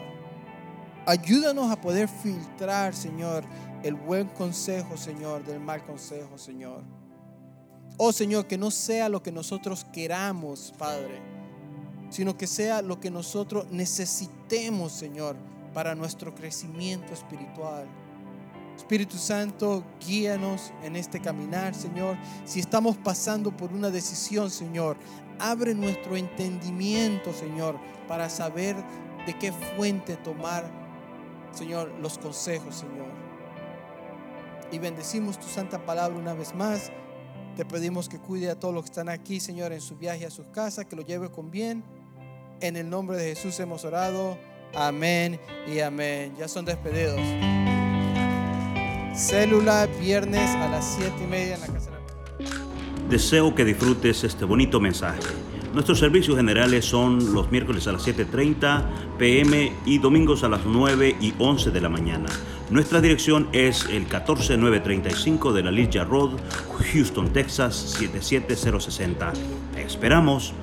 Ayúdanos 1.07 1.71
a 1.71 1.81
poder 1.81 2.07
filtrar, 2.07 2.93
Señor, 2.93 3.43
el 3.81 3.95
buen 3.95 4.27
consejo, 4.27 4.97
Señor, 4.97 5.43
del 5.45 5.59
mal 5.59 5.83
consejo, 5.83 6.37
Señor. 6.37 6.83
Oh, 7.97 8.11
Señor, 8.11 8.45
que 8.45 8.57
no 8.57 8.69
sea 8.69 9.09
lo 9.09 9.23
que 9.23 9.31
nosotros 9.31 9.83
queramos, 9.91 10.73
Padre, 10.77 11.19
sino 12.11 12.37
que 12.37 12.45
sea 12.45 12.83
lo 12.83 12.99
que 12.99 13.09
nosotros 13.09 13.65
necesitemos, 13.71 14.91
Señor, 14.91 15.35
para 15.73 15.95
nuestro 15.95 16.35
crecimiento 16.35 17.13
espiritual. 17.13 17.87
Espíritu 18.77 19.17
Santo, 19.17 19.83
guíanos 20.05 20.71
en 20.83 20.95
este 20.95 21.19
caminar, 21.19 21.73
Señor. 21.73 22.15
Si 22.45 22.59
estamos 22.59 22.95
pasando 22.95 23.51
por 23.51 23.73
una 23.73 23.89
decisión, 23.89 24.49
Señor, 24.51 24.97
abre 25.39 25.73
nuestro 25.73 26.15
entendimiento, 26.15 27.33
Señor, 27.33 27.77
para 28.07 28.29
saber 28.29 28.75
de 29.25 29.37
qué 29.37 29.51
fuente 29.51 30.15
tomar, 30.17 30.69
Señor, 31.51 31.91
los 31.99 32.17
consejos, 32.19 32.75
Señor. 32.75 33.07
Y 34.71 34.79
bendecimos 34.79 35.39
tu 35.39 35.47
santa 35.47 35.83
palabra 35.83 36.17
una 36.17 36.33
vez 36.33 36.53
más. 36.53 36.91
Te 37.55 37.65
pedimos 37.65 38.07
que 38.07 38.19
cuide 38.19 38.51
a 38.51 38.59
todos 38.59 38.73
los 38.73 38.83
que 38.83 38.91
están 38.91 39.09
aquí, 39.09 39.39
Señor, 39.39 39.73
en 39.73 39.81
su 39.81 39.97
viaje 39.97 40.25
a 40.25 40.29
sus 40.29 40.45
casas, 40.47 40.85
que 40.85 40.95
lo 40.95 41.01
lleve 41.01 41.31
con 41.31 41.49
bien. 41.49 41.83
En 42.61 42.75
el 42.75 42.89
nombre 42.89 43.17
de 43.17 43.35
Jesús 43.35 43.59
hemos 43.59 43.83
orado. 43.85 44.37
Amén 44.75 45.39
y 45.67 45.79
amén. 45.79 46.35
Ya 46.37 46.47
son 46.47 46.63
despedidos. 46.63 47.19
Célula, 49.17 49.87
viernes 49.99 50.47
a 50.57 50.69
las 50.69 50.95
7 50.95 51.11
y 51.23 51.27
media 51.27 51.55
en 51.55 51.61
la 51.61 51.67
casa 51.67 51.89
de 51.89 53.09
Deseo 53.09 53.55
que 53.55 53.65
disfrutes 53.65 54.23
este 54.23 54.45
bonito 54.45 54.79
mensaje. 54.79 55.21
Nuestros 55.73 55.97
servicios 55.97 56.37
generales 56.37 56.85
son 56.85 57.33
los 57.33 57.49
miércoles 57.51 57.87
a 57.87 57.93
las 57.93 58.07
7.30 58.07 59.17
pm 59.17 59.73
y 59.85 59.97
domingos 59.97 60.43
a 60.43 60.49
las 60.49 60.65
9 60.65 61.15
y 61.19 61.33
11 61.39 61.71
de 61.71 61.81
la 61.81 61.89
mañana. 61.89 62.27
Nuestra 62.69 63.01
dirección 63.01 63.47
es 63.53 63.85
el 63.85 64.05
14935 64.05 65.51
de 65.51 65.63
la 65.63 65.71
Ligia 65.71 66.03
Road, 66.03 66.37
Houston, 66.93 67.33
Texas 67.33 67.75
77060. 67.97 69.33
esperamos. 69.77 70.53